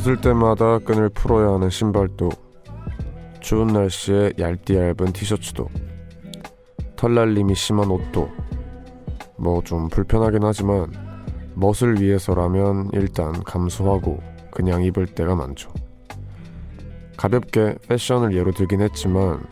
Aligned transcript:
벗을 0.00 0.18
때마다 0.18 0.78
끈을 0.78 1.10
풀어야 1.10 1.52
하는 1.52 1.68
신발도 1.68 2.30
추운 3.40 3.66
날씨에 3.68 4.32
얇디 4.38 4.74
얇은 4.74 5.12
티셔츠도 5.12 5.68
털날림이 6.96 7.54
심한 7.54 7.90
옷도 7.90 8.30
뭐 9.36 9.60
좀 9.62 9.88
불편하긴 9.88 10.40
하지만 10.42 10.90
멋을 11.54 12.00
위해서라면 12.00 12.88
일단 12.94 13.44
감수하고 13.44 14.22
그냥 14.50 14.82
입을 14.84 15.06
때가 15.06 15.34
많죠. 15.34 15.70
가볍게 17.18 17.74
패션을 17.86 18.34
예로 18.34 18.52
들긴 18.52 18.80
했지만 18.80 19.44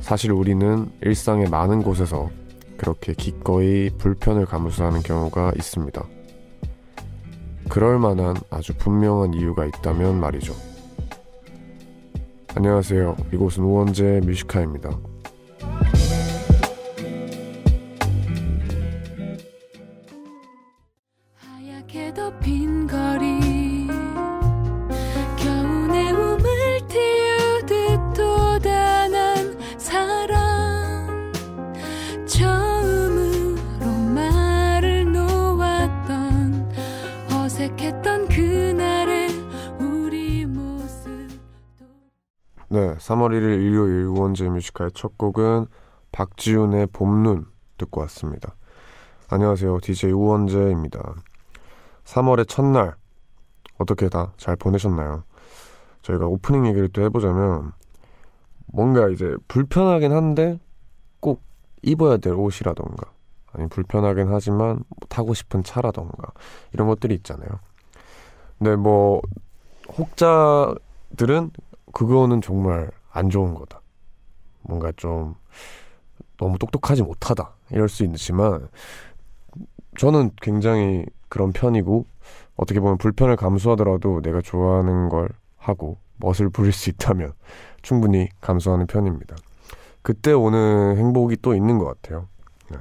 사실 0.00 0.32
우리는 0.32 0.90
일상의 1.02 1.50
많은 1.50 1.82
곳에서 1.82 2.30
그렇게 2.78 3.12
기꺼이 3.12 3.90
불편을 3.98 4.46
감수하는 4.46 5.02
경우가 5.02 5.52
있습니다. 5.56 6.13
그럴 7.68 7.98
만한 7.98 8.36
아주 8.50 8.74
분명한 8.76 9.34
이유가 9.34 9.64
있다면 9.66 10.20
말이죠. 10.20 10.54
안녕하세요. 12.54 13.16
이곳은 13.32 13.64
우원재 13.64 14.20
뮤지카입니다. 14.24 14.90
1일 43.34 43.62
일요일 43.62 44.04
우원재 44.06 44.48
Music 44.48 44.68
High의 44.68 44.92
첫 44.94 45.18
곡은 45.18 45.66
박지훈의 46.12 46.86
봄눈 46.92 47.46
듣고 47.78 48.00
왔습니다. 48.02 48.54
안녕하세요. 49.28 49.80
DJ 49.80 50.12
우원재입니다. 50.12 51.14
3월의 52.04 52.46
첫날 52.48 52.94
어떻게 53.78 54.08
다 54.08 54.32
잘 54.36 54.54
보내셨나요? 54.54 55.24
저희가 56.02 56.26
오프닝 56.26 56.66
얘기를 56.68 56.88
또 56.88 57.02
해보자면 57.02 57.72
뭔가 58.66 59.08
이제 59.08 59.34
불편하긴 59.48 60.12
한데 60.12 60.60
꼭 61.18 61.42
입어야 61.82 62.18
될 62.18 62.34
옷이라던가 62.34 63.10
아니 63.52 63.68
불편하긴 63.68 64.28
하지만 64.30 64.84
뭐 64.88 65.08
타고 65.08 65.34
싶은 65.34 65.64
차라던가 65.64 66.32
이런 66.72 66.86
것들이 66.86 67.14
있잖아요. 67.16 67.48
근데 68.58 68.76
뭐 68.76 69.20
혹자들은 69.98 71.50
그거는 71.92 72.40
정말 72.40 72.90
안 73.14 73.30
좋은 73.30 73.54
거다. 73.54 73.80
뭔가 74.62 74.92
좀 74.96 75.36
너무 76.36 76.58
똑똑하지 76.58 77.02
못하다. 77.02 77.54
이럴 77.70 77.88
수 77.88 78.04
있지만 78.04 78.68
저는 79.96 80.32
굉장히 80.42 81.06
그런 81.28 81.52
편이고 81.52 82.06
어떻게 82.56 82.80
보면 82.80 82.98
불편을 82.98 83.36
감수하더라도 83.36 84.20
내가 84.20 84.40
좋아하는 84.40 85.08
걸 85.08 85.28
하고 85.56 85.98
멋을 86.16 86.50
부릴 86.50 86.72
수 86.72 86.90
있다면 86.90 87.32
충분히 87.82 88.28
감수하는 88.40 88.86
편입니다. 88.86 89.36
그때 90.02 90.32
오는 90.32 90.96
행복이 90.96 91.38
또 91.40 91.54
있는 91.54 91.78
것 91.78 91.86
같아요. 91.86 92.28
네. 92.70 92.78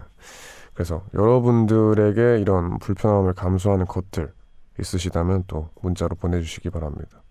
그래서 0.74 1.04
여러분들에게 1.14 2.40
이런 2.42 2.80
불편함을 2.80 3.34
감수하는 3.34 3.86
것들 3.86 4.34
있으시다면 4.80 5.44
또 5.48 5.70
문자로 5.82 6.16
보내주시기 6.16 6.70
바랍니다. 6.72 7.23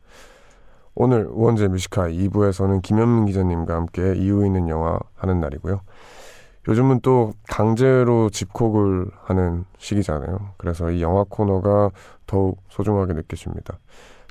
오늘 0.95 1.27
우원재 1.27 1.69
뮤지카 1.69 2.09
2부에서는 2.09 2.83
김현민 2.83 3.27
기자님과 3.27 3.75
함께 3.75 4.15
이유 4.15 4.45
있는 4.45 4.69
영화 4.69 4.99
하는 5.17 5.41
날이고요. 5.41 5.81
요즘은 6.69 7.01
또 7.01 7.33
강제로 7.49 8.31
집콕을 8.31 9.11
하는 9.23 9.65
시기잖아요. 9.79 10.51
그래서 10.59 10.91
이 10.91 11.03
영화 11.03 11.25
코너가 11.29 11.91
더욱 12.27 12.63
소중하게 12.69 13.15
느껴집니다. 13.15 13.79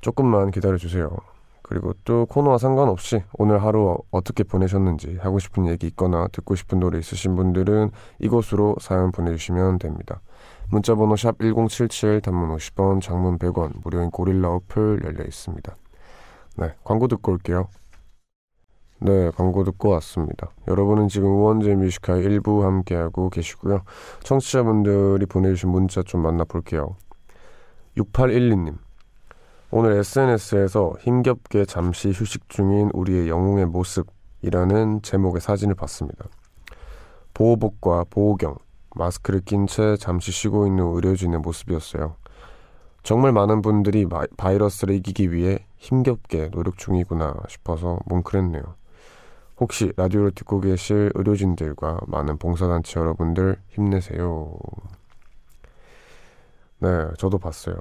조금만 0.02 0.52
기다려주세요. 0.52 1.10
그리고 1.64 1.94
또 2.04 2.26
코너와 2.26 2.58
상관없이 2.58 3.24
오늘 3.34 3.64
하루 3.64 3.98
어떻게 4.12 4.44
보내셨는지 4.44 5.18
하고 5.22 5.40
싶은 5.40 5.68
얘기 5.68 5.88
있거나 5.88 6.28
듣고 6.32 6.56
싶은 6.56 6.80
노래 6.80 7.00
있으신 7.00 7.36
분들은 7.36 7.92
이곳으로 8.20 8.76
사연 8.80 9.12
보내주시면 9.12 9.80
됩니다. 9.80 10.22
문자번호 10.70 11.16
샵 11.16 11.38
1077 11.40 12.22
단문 12.22 12.56
50원 12.56 13.02
장문 13.02 13.38
100원 13.40 13.72
무료인 13.84 14.10
고릴라 14.12 14.50
어플 14.50 15.02
열려 15.04 15.24
있습니다. 15.24 15.76
네 16.58 16.74
광고 16.84 17.08
듣고 17.08 17.32
올게요. 17.34 17.68
네, 19.04 19.32
광고 19.32 19.64
듣고 19.64 19.90
왔습니다. 19.90 20.52
여러분은 20.68 21.08
지금 21.08 21.30
우원재 21.30 21.74
Music 21.74 21.96
High의 21.96 22.24
일부 22.24 22.64
함께하고 22.64 23.32
계시고요. 23.32 23.82
청취자분들이 24.22 25.26
보내주신 25.26 25.70
문자 25.70 26.04
좀 26.04 26.22
만나볼게요. 26.22 26.96
6812님. 27.98 28.78
오늘 29.72 29.94
SNS에서 29.94 30.94
힘겹게 31.00 31.66
잠시 31.66 32.10
휴식 32.10 32.48
중인 32.48 32.92
우리의 32.94 33.28
영웅의 33.28 33.66
모습이라는 33.66 35.02
제목의 35.02 35.42
사진을 35.42 35.74
봤습니다. 35.74 36.26
보호복과 37.34 38.06
보호경, 38.12 38.56
마스크를 38.96 39.40
낀 39.40 39.66
채 39.66 39.96
잠시 39.98 40.32
쉬고 40.32 40.68
있는 40.68 40.86
의료진의 40.86 41.40
모습이었어요. 41.40 42.18
정말 43.04 43.32
많은 43.32 43.62
분들이 43.62 44.06
바이러스를 44.38 44.96
이기기 44.96 45.32
위해 45.32 45.66
힘겹게 45.78 46.50
노력 46.52 46.78
중이구나 46.78 47.36
싶어서 47.50 48.00
뭉클했네요. 48.06 48.62
혹시 49.60 49.92
라디오를 49.96 50.32
듣고 50.32 50.60
계실 50.60 51.12
의료진들과 51.16 52.02
많은 52.08 52.38
봉사단체 52.38 53.00
여러분들 53.00 53.58
힘내세요. 53.70 54.58
네, 56.80 56.90
저도 57.18 57.38
봤어요. 57.38 57.76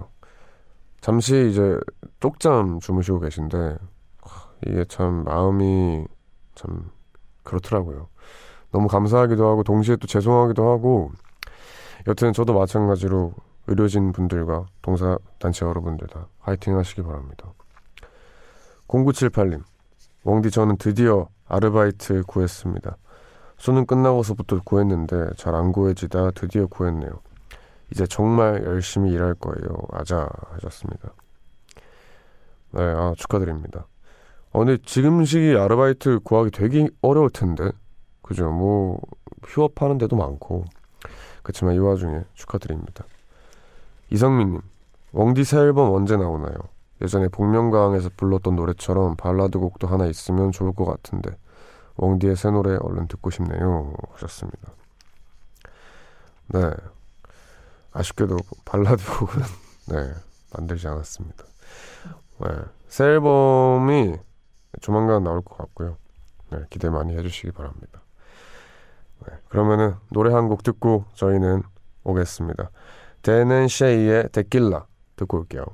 잠시 1.01 1.49
이제 1.51 1.79
쪽잠 2.21 2.81
주무시고 2.81 3.21
계신데 3.21 3.79
이게 4.67 4.85
참 4.85 5.25
마음이 5.25 6.05
참 6.55 6.91
그렇더라고요. 7.45 8.09
너무 8.73 8.89
감사하기도 8.89 9.49
하고 9.49 9.63
동시에 9.63 9.97
또 9.97 10.07
죄송하기도 10.07 10.71
하고 10.71 11.11
여튼 12.07 12.33
저도 12.33 12.53
마찬가지로 12.53 13.33
의료진 13.67 14.13
분들과 14.13 14.67
동사단체 14.83 15.65
여러분들 15.67 16.09
다 16.09 16.27
화이팅 16.41 16.77
하시기 16.77 17.03
바랍니다. 17.03 17.53
0978님, 18.89 19.63
웡디 20.25 20.51
저는 20.51 20.77
드디어 20.77 21.29
아르바이트 21.47 22.25
구했습니다. 22.27 22.97
수능 23.57 23.87
끝나고서부터 23.87 24.61
구했는데 24.65 25.31
잘 25.37 25.55
안 25.55 25.73
구해지다 25.73 26.31
드디어 26.33 26.67
구했네요. 26.67 27.11
이제 27.93 28.07
정말 28.07 28.63
열심히 28.65 29.13
일할 29.13 29.35
거예요. 29.35 29.77
아자 29.93 30.29
하셨습니다. 30.53 31.13
네, 32.73 32.83
아, 32.83 33.13
축하드립니다. 33.17 33.87
어, 34.53 34.61
근데 34.61 34.79
지금 34.85 35.25
시기 35.25 35.57
아르바이트 35.57 36.21
구하기 36.21 36.51
되게 36.53 36.89
어려울 37.03 37.31
텐데. 37.31 37.71
그죠? 38.23 38.51
뭐, 38.51 39.01
휴업하는 39.45 39.99
데도 39.99 40.17
많고. 40.17 40.65
그렇지만 41.43 41.75
이 41.75 41.79
와중에 41.79 42.21
축하드립니다. 42.35 43.05
이성민님, 44.11 44.61
웡디 45.13 45.45
새 45.45 45.59
앨범 45.59 45.93
언제 45.93 46.17
나오나요? 46.17 46.55
예전에 47.01 47.29
복면가왕에서 47.29 48.11
불렀던 48.17 48.57
노래처럼 48.57 49.17
발라드 49.17 49.59
곡도 49.59 49.87
하나 49.87 50.07
있으면 50.07 50.53
좋을 50.53 50.73
것 50.75 50.85
같은데 50.85 51.31
웡디의 51.97 52.37
새 52.37 52.51
노래 52.51 52.77
얼른 52.77 53.09
듣고 53.09 53.31
싶네요 53.31 53.95
하셨습니다. 54.13 54.73
네 56.49 56.71
아쉽게도 57.93 58.37
발라드 58.65 59.03
곡은 59.19 59.43
네 59.89 60.13
만들지 60.55 60.89
않았습니다. 60.89 61.45
네, 62.41 62.49
새 62.89 63.05
앨범이 63.05 64.17
조만간 64.81 65.25
나올 65.25 65.41
것 65.43 65.57
같고요. 65.57 65.97
네, 66.51 66.59
기대 66.71 66.89
많이 66.91 67.17
해주시기 67.17 67.53
바랍니다. 67.53 68.01
네, 69.27 69.35
그러면은 69.49 69.95
노래 70.11 70.33
한 70.33 70.49
곡 70.49 70.63
듣고 70.63 71.05
저희는 71.15 71.63
오겠습니다. 72.05 72.71
데는 73.23 73.69
쉐이의 73.69 74.31
데킬라 74.33 74.87
듣고 75.17 75.39
올게요. 75.39 75.65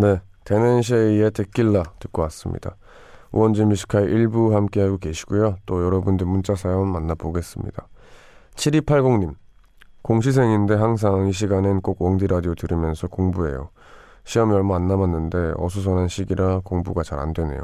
네, 0.00 0.20
Dan + 0.44 0.84
Shay의 0.84 1.32
Tequila 1.32 1.82
듣고 1.98 2.22
왔습니다. 2.22 2.76
우원재 3.32 3.64
Music 3.66 3.84
High의 3.84 4.06
일부 4.06 4.54
함께하고 4.54 4.98
계시고요. 4.98 5.56
또 5.66 5.84
여러분들 5.84 6.26
문자 6.26 6.54
사연 6.54 6.88
만나보겠습니다. 6.88 7.86
7280님 8.54 9.34
공시생인데 10.02 10.74
항상 10.74 11.26
이 11.28 11.32
시간엔 11.32 11.80
꼭 11.82 12.00
웡디 12.00 12.26
라디오 12.28 12.54
들으면서 12.54 13.08
공부해요. 13.08 13.70
시험이 14.24 14.54
얼마 14.54 14.76
안 14.76 14.86
남았는데 14.88 15.54
어수선한 15.56 16.08
시기라 16.08 16.60
공부가 16.64 17.02
잘 17.02 17.18
안 17.18 17.32
되네요. 17.32 17.60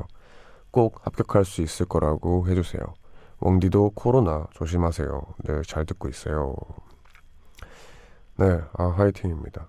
꼭 0.71 1.01
합격할 1.07 1.45
수 1.45 1.63
있을 1.63 1.87
거라고 1.87 2.47
해주세요. 2.49 2.83
웡디도 3.41 3.93
코로나 3.95 4.47
조심하세요. 4.53 5.23
네, 5.45 5.63
잘 5.67 5.85
듣고 5.87 6.09
있어요. 6.09 6.55
네, 8.37 8.61
아, 8.77 8.85
화이팅입니다. 8.89 9.69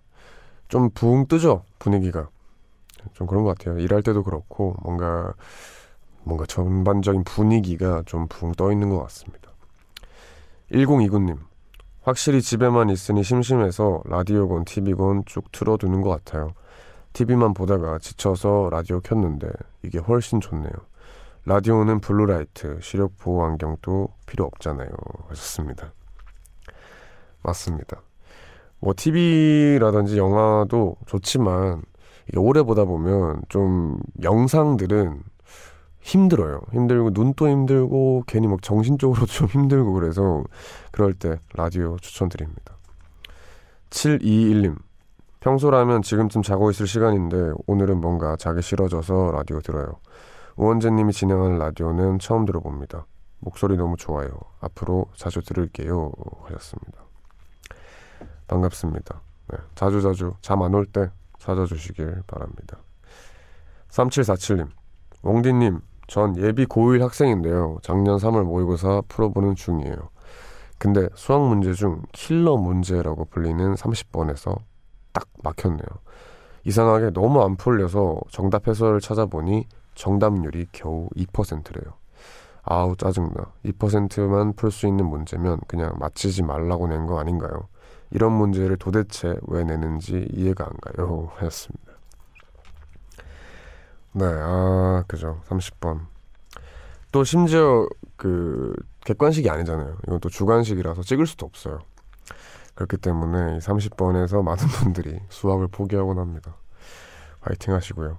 좀 0.67 0.89
붕 0.93 1.27
뜨죠? 1.27 1.63
분위기가. 1.79 2.27
좀 3.13 3.27
그런 3.27 3.43
것 3.43 3.57
같아요. 3.57 3.77
일할 3.79 4.01
때도 4.01 4.23
그렇고, 4.23 4.75
뭔가, 4.81 5.33
뭔가 6.25 6.45
전반적인 6.45 7.23
분위기가 7.23 8.03
좀 8.05 8.27
붕 8.27 8.51
떠 8.53 8.71
있는 8.71 8.89
것 8.89 8.99
같습니다. 9.03 9.51
1029님, 10.71 11.37
확실히 12.01 12.41
집에만 12.41 12.89
있으니 12.89 13.23
심심해서 13.23 14.01
라디오건 14.05 14.65
TV건 14.65 15.23
쭉 15.25 15.51
틀어두는 15.51 16.01
것 16.01 16.09
같아요. 16.09 16.53
TV만 17.13 17.53
보다가 17.53 17.99
지쳐서 17.99 18.69
라디오 18.71 18.99
켰는데 18.99 19.47
이게 19.83 19.99
훨씬 19.99 20.41
좋네요. 20.41 20.71
라디오는 21.45 21.99
blue 22.01 22.33
light, 22.33 22.79
시력 22.81 23.17
보호 23.17 23.45
안경도 23.45 24.09
필요 24.25 24.45
없잖아요. 24.45 24.89
하셨습니다. 25.29 25.93
맞습니다. 27.43 28.01
뭐 28.79 28.93
TV라든지 28.97 30.17
영화도 30.17 30.97
좋지만 31.05 31.83
이게 32.27 32.39
오래 32.39 32.63
보다 32.63 32.85
보면 32.85 33.43
좀 33.49 33.99
영상들은 34.23 35.21
힘들어요. 36.05 36.61
힘들고 36.71 37.09
눈도 37.13 37.47
힘들고 37.49 38.23
괜히 38.27 38.47
막 38.47 38.61
정신적으로도 38.61 39.25
좀 39.25 39.47
힘들고 39.47 39.93
그래서 39.93 40.43
그럴 40.91 41.13
때 41.13 41.39
라디오 41.55 41.97
추천드립니다. 41.97 42.75
721님 43.89 44.77
평소라면 45.39 46.03
지금쯤 46.03 46.43
자고 46.43 46.69
있을 46.69 46.85
시간인데 46.87 47.53
오늘은 47.65 48.01
뭔가 48.01 48.35
자기 48.35 48.61
싫어져서 48.61 49.31
라디오 49.31 49.59
들어요. 49.61 49.99
우원재님이 50.57 51.11
진행하는 51.11 51.57
라디오는 51.57 52.19
처음 52.19 52.45
들어봅니다. 52.45 53.05
목소리 53.39 53.75
너무 53.75 53.97
좋아요. 53.97 54.29
앞으로 54.59 55.07
자주 55.15 55.41
들을게요. 55.41 56.11
하셨습니다. 56.43 57.03
반갑습니다. 58.47 59.21
네, 59.49 59.57
자주 59.75 60.01
자주 60.01 60.33
잠 60.41 60.61
안 60.61 60.73
올 60.75 60.85
때 60.85 61.09
찾아주시길 61.39 62.23
바랍니다. 62.27 62.77
3747님, 63.89 64.69
웡디님, 65.23 65.79
전 66.07 66.37
예비 66.37 66.65
고1 66.65 66.99
학생인데요. 67.01 67.79
작년 67.81 68.17
3월 68.19 68.43
모의고사 68.43 69.03
풀어보는 69.07 69.55
중이에요. 69.55 70.09
근데 70.77 71.07
수학 71.15 71.41
문제 71.47 71.73
중 71.73 72.01
킬러 72.11 72.57
문제라고 72.57 73.25
불리는 73.25 73.75
30번에서 73.75 74.59
딱 75.13 75.27
막혔네요. 75.43 75.87
이상하게 76.65 77.11
너무 77.11 77.41
안 77.43 77.55
풀려서 77.55 78.19
정답 78.29 78.67
해설을 78.67 78.99
찾아보니 78.99 79.67
정답률이 79.95 80.67
겨우 80.71 81.07
2%래요. 81.15 81.93
아우 82.63 82.95
짜증나. 82.95 83.53
2%만 83.65 84.53
풀 84.53 84.71
수 84.71 84.87
있는 84.87 85.05
문제면 85.05 85.59
그냥 85.67 85.93
맞히지 85.99 86.43
말라고 86.43 86.87
낸 86.87 87.05
거 87.05 87.19
아닌가요? 87.19 87.67
이런 88.11 88.33
문제를 88.33 88.77
도대체 88.77 89.35
왜 89.47 89.63
내는지 89.63 90.27
이해가 90.33 90.65
안 90.65 90.71
가요. 90.81 91.29
하였습니다. 91.37 91.93
네, 94.17 94.23
아, 94.25 95.03
그죠. 95.09 95.41
30번. 95.49 96.05
또 97.11 97.25
심지어 97.25 97.85
그 98.15 98.73
객관식이 99.03 99.49
아니잖아요. 99.49 99.97
이건 100.07 100.21
또 100.21 100.29
주관식이라서 100.29 101.01
찍을 101.01 101.27
수도 101.27 101.45
없어요. 101.45 101.79
그렇기 102.75 102.95
때문에 102.97 103.59
30번에서 103.59 104.41
많은 104.41 104.67
분들이 104.79 105.19
수학을 105.27 105.67
포기하곤 105.67 106.17
합니다. 106.17 106.55
화이팅 107.41 107.73
하시고요. 107.73 108.17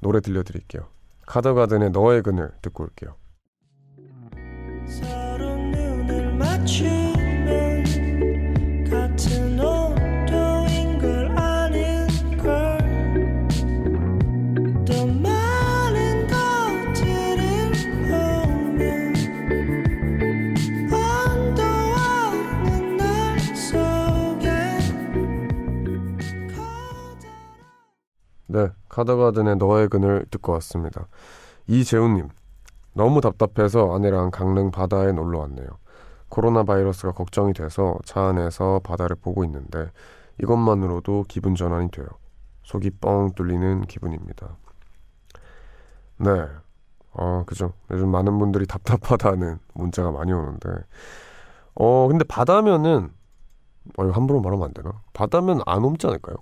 노래 0.00 0.20
들려드릴게요. 0.20 0.82
카더가든의 1.26 1.90
너의 1.90 2.22
그늘 2.22 2.52
듣고 2.60 2.84
올게요. 2.84 3.14
카더가든의 28.92 29.56
너의 29.56 29.88
그늘 29.88 30.24
듣고 30.30 30.52
왔습니다. 30.52 31.08
이재훈님, 31.66 32.28
너무 32.92 33.20
답답해서 33.20 33.94
아내랑 33.94 34.30
강릉 34.30 34.70
바다에 34.70 35.12
놀러 35.12 35.40
왔네요. 35.40 35.66
코로나 36.28 36.62
바이러스가 36.62 37.12
걱정이 37.12 37.52
돼서 37.54 37.96
차 38.04 38.28
안에서 38.28 38.80
바다를 38.84 39.16
보고 39.16 39.44
있는데 39.44 39.90
이것만으로도 40.40 41.24
기분 41.28 41.54
전환이 41.54 41.90
돼요. 41.90 42.06
속이 42.64 42.90
뻥 43.00 43.32
뚫리는 43.34 43.82
기분입니다. 43.82 44.56
네, 46.18 46.30
어, 47.12 47.44
그죠. 47.46 47.72
요즘 47.90 48.10
많은 48.10 48.38
분들이 48.38 48.66
답답하다는 48.66 49.58
문자가 49.74 50.10
많이 50.10 50.32
오는데, 50.32 50.68
어, 51.74 52.08
근데 52.08 52.24
바다면은, 52.24 53.10
어, 53.98 54.04
이거 54.04 54.12
함부로 54.12 54.40
말하면 54.40 54.66
안 54.66 54.74
되나? 54.74 54.92
바다면 55.12 55.60
안 55.66 55.84
옮지 55.84 56.06
않을까요? 56.06 56.36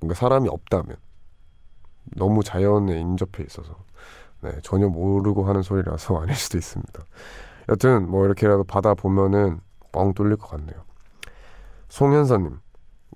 뭔가 0.00 0.14
사람이 0.14 0.48
없다면. 0.48 0.96
너무 2.16 2.42
자연에 2.42 2.98
인접해 3.00 3.44
있어서 3.44 3.74
네, 4.40 4.52
전혀 4.62 4.88
모르고 4.88 5.44
하는 5.44 5.62
소리라서 5.62 6.18
아닐 6.22 6.34
수도 6.34 6.58
있습니다. 6.58 7.02
여튼 7.70 8.10
뭐 8.10 8.24
이렇게라도 8.24 8.64
받아 8.64 8.94
보면은 8.94 9.60
뻥 9.92 10.14
뚫릴 10.14 10.36
것 10.36 10.48
같네요. 10.50 10.82
송현서님, 11.88 12.58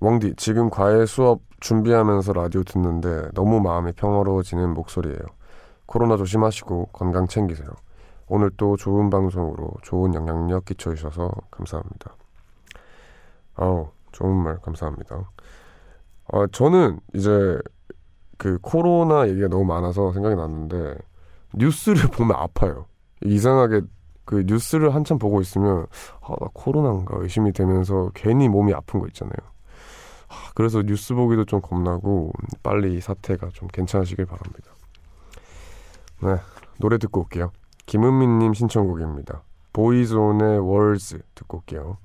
웡디 0.01 0.35
지금 0.35 0.69
과외 0.69 1.05
수업 1.05 1.41
준비하면서 1.59 2.33
라디오 2.33 2.63
듣는데 2.63 3.29
너무 3.33 3.61
마음이 3.61 3.93
평화로워지는 3.93 4.73
목소리예요. 4.73 5.19
코로나 5.85 6.17
조심하시고 6.17 6.87
건강 6.87 7.27
챙기세요. 7.27 7.69
오늘 8.27 8.49
또 8.57 8.75
좋은 8.75 9.09
방송으로 9.09 9.71
좋은 9.83 10.13
영향력 10.13 10.65
끼쳐주셔서 10.65 11.31
감사합니다. 11.51 12.15
아우 13.55 13.89
좋은 14.11 14.35
말 14.35 14.57
감사합니다. 14.57 15.29
아 16.31 16.47
저는 16.51 16.99
이제 17.13 17.59
그 18.37 18.57
코로나 18.61 19.27
얘기가 19.27 19.47
너무 19.47 19.65
많아서 19.65 20.11
생각이 20.11 20.35
났는데 20.35 20.95
뉴스를 21.55 22.09
보면 22.11 22.35
아파요. 22.37 22.85
이상하게 23.23 23.81
그 24.25 24.43
뉴스를 24.45 24.95
한참 24.95 25.17
보고 25.17 25.41
있으면 25.41 25.85
아, 26.21 26.35
나 26.39 26.47
코로나인가 26.53 27.17
의심이 27.19 27.51
되면서 27.51 28.11
괜히 28.13 28.47
몸이 28.47 28.73
아픈 28.73 28.99
거 28.99 29.07
있잖아요. 29.07 29.35
아, 30.29 30.51
그래서 30.55 30.81
뉴스 30.81 31.13
보기도 31.13 31.45
좀 31.45 31.61
겁나고 31.61 32.31
빨리 32.63 32.95
이 32.95 33.01
사태가 33.01 33.49
좀 33.53 33.67
괜찮으시길 33.67 34.25
바랍니다. 34.25 34.71
네, 36.21 36.37
노래 36.79 36.97
듣고 36.97 37.21
올게요. 37.21 37.51
김은민님 37.85 38.53
신청곡입니다. 38.53 39.43
보이존의 39.73 40.59
월즈 40.59 41.19
듣고 41.35 41.57
올게요. 41.57 41.97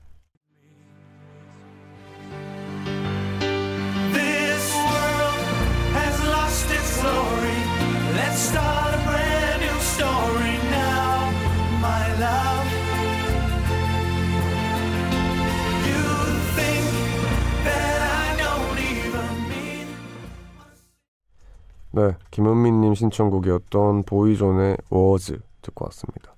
네, 21.91 22.15
김은미님 22.31 22.95
신청곡이었던 22.95 24.03
보이존의 24.03 24.77
워즈 24.91 25.41
듣고 25.63 25.87
왔습니다. 25.87 26.35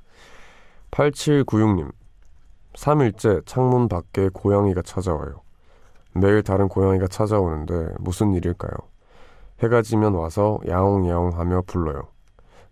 8796님, 0.92 1.90
3일째 2.75 3.45
창문 3.47 3.88
밖에 3.88 4.28
고양이가 4.28 4.83
찾아와요. 4.83 5.40
매일 6.12 6.42
다른 6.42 6.69
고양이가 6.69 7.09
찾아오는데 7.09 7.95
무슨 7.99 8.33
일일까요? 8.35 8.73
해가 9.62 9.83
지면 9.83 10.14
와서 10.14 10.59
야옹야옹 10.69 11.38
하며 11.38 11.62
불러요. 11.66 12.09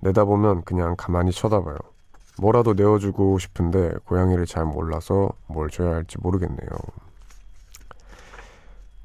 내다보면 0.00 0.62
그냥 0.62 0.94
가만히 0.96 1.32
쳐다봐요. 1.32 1.76
뭐라도 2.40 2.74
내어주고 2.74 3.38
싶은데 3.38 3.94
고양이를 4.04 4.46
잘 4.46 4.64
몰라서 4.64 5.30
뭘 5.48 5.68
줘야 5.68 5.94
할지 5.96 6.16
모르겠네요. 6.20 6.68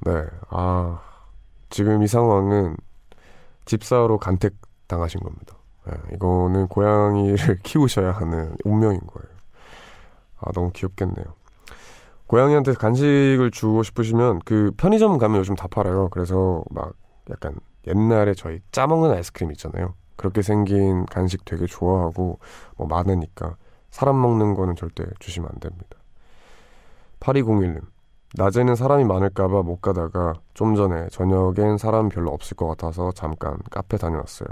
네, 0.01 0.25
아, 0.49 1.01
지금 1.69 2.03
이 2.03 2.07
상황은 2.07 2.77
집사로 3.65 4.17
간택 4.17 4.53
당하신 4.87 5.21
겁니다. 5.21 5.55
네, 5.85 5.93
이거는 6.13 6.67
고양이를 6.67 7.59
키우셔야 7.63 8.11
하는 8.11 8.55
운명인 8.63 8.99
거예요. 9.01 9.33
아, 10.39 10.51
너무 10.51 10.71
귀엽겠네요. 10.71 11.25
고양이한테 12.27 12.73
간식을 12.73 13.51
주고 13.51 13.83
싶으시면 13.83 14.39
그 14.45 14.71
편의점 14.77 15.17
가면 15.17 15.39
요즘 15.39 15.55
다 15.55 15.67
팔아요. 15.67 16.09
그래서 16.09 16.63
막 16.71 16.93
약간 17.29 17.55
옛날에 17.87 18.33
저희 18.33 18.59
짜먹는 18.71 19.11
아이스크림 19.11 19.51
있잖아요. 19.51 19.93
그렇게 20.15 20.41
생긴 20.41 21.05
간식 21.05 21.45
되게 21.45 21.65
좋아하고 21.65 22.39
뭐 22.77 22.87
많으니까 22.87 23.55
사람 23.89 24.19
먹는 24.21 24.55
거는 24.55 24.75
절대 24.75 25.05
주시면 25.19 25.49
안 25.53 25.59
됩니다. 25.59 25.97
8201님. 27.19 27.81
낮에는 28.33 28.75
사람이 28.75 29.03
많을까봐 29.05 29.61
못 29.61 29.81
가다가 29.81 30.33
좀 30.53 30.75
전에 30.75 31.07
저녁엔 31.09 31.77
사람 31.77 32.09
별로 32.09 32.31
없을 32.31 32.57
것 32.57 32.67
같아서 32.67 33.11
잠깐 33.11 33.57
카페 33.69 33.97
다녀왔어요. 33.97 34.49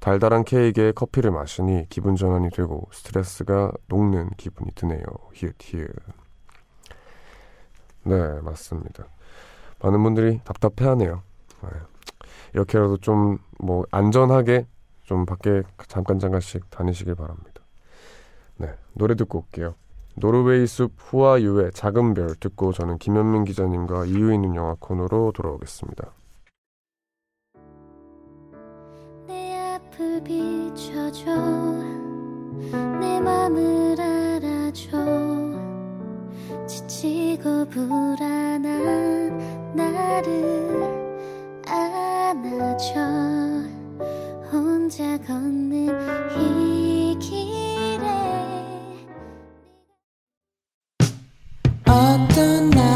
달달한 0.00 0.44
케이크에 0.44 0.92
커피를 0.92 1.30
마시니 1.30 1.88
기분 1.88 2.16
전환이 2.16 2.50
되고 2.50 2.88
스트레스가 2.92 3.72
녹는 3.88 4.30
기분이 4.36 4.72
드네요. 4.74 5.02
히읗 5.32 5.54
히읗. 5.60 5.88
네, 8.04 8.40
맞습니다. 8.40 9.04
많은 9.82 10.02
분들이 10.02 10.40
답답해하네요. 10.44 11.22
네. 11.62 11.68
이렇게라도 12.54 12.98
좀 12.98 13.38
뭐 13.58 13.84
안전하게 13.90 14.66
좀 15.02 15.24
밖에 15.24 15.62
잠깐 15.88 16.18
잠깐씩 16.18 16.70
다니시길 16.70 17.14
바랍니다. 17.14 17.62
네, 18.56 18.74
노래 18.92 19.14
듣고 19.14 19.38
올게요. 19.40 19.74
노르웨이 20.18 20.66
숲 20.66 20.92
후아 20.96 21.40
유의 21.42 21.72
작은 21.72 22.14
별 22.14 22.34
듣고 22.36 22.72
저는 22.72 22.96
김현민 22.98 23.44
기자님과 23.44 24.06
이유 24.06 24.32
있는 24.32 24.54
영화 24.54 24.74
코너로 24.78 25.32
돌아오겠습니다. 25.32 26.10
지치고 36.66 37.68
불안한 37.68 38.66
나를 39.74 41.06
안아줘. 41.66 42.94
혼자 44.50 45.18
걷는 45.18 45.88
이 46.38 46.95
어 52.38 52.95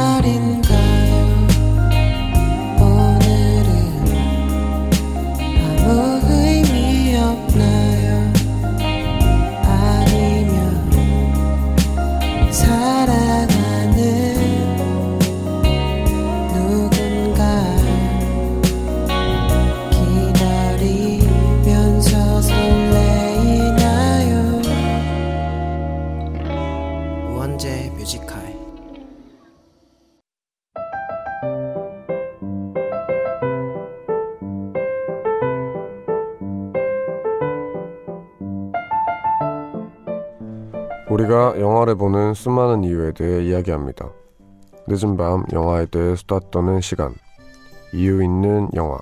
우리가 41.10 41.60
영화를 41.60 41.96
보는 41.96 42.34
수많은 42.34 42.84
이유에 42.84 43.12
대해 43.12 43.44
이야기합니다. 43.44 44.08
늦은 44.86 45.16
밤 45.16 45.44
영화에 45.52 45.86
대해 45.86 46.14
수다 46.14 46.38
떠는 46.52 46.80
시간. 46.80 47.14
이유 47.92 48.22
있는 48.22 48.68
영화. 48.74 48.98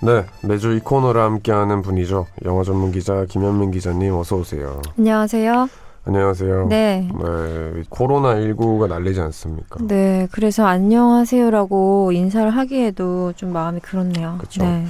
네, 0.00 0.24
매주 0.42 0.72
이 0.72 0.80
코너를 0.80 1.20
함께하는 1.20 1.82
분이죠. 1.82 2.26
영화 2.44 2.62
전문 2.62 2.92
기자 2.92 3.24
김현민 3.24 3.72
기자님 3.72 4.14
어서 4.14 4.36
오세요. 4.36 4.80
안녕하세요. 4.96 5.68
안녕하세요. 6.04 6.66
네. 6.68 7.08
네, 7.12 7.82
코로나 7.88 8.34
19가 8.34 8.88
난리지 8.88 9.20
않습니까? 9.20 9.78
네, 9.86 10.26
그래서 10.32 10.66
안녕하세요라고 10.66 12.10
인사를 12.12 12.50
하기에도 12.50 13.32
좀 13.34 13.52
마음이 13.52 13.78
그렇네요. 13.80 14.36
그쵸. 14.40 14.64
네. 14.64 14.84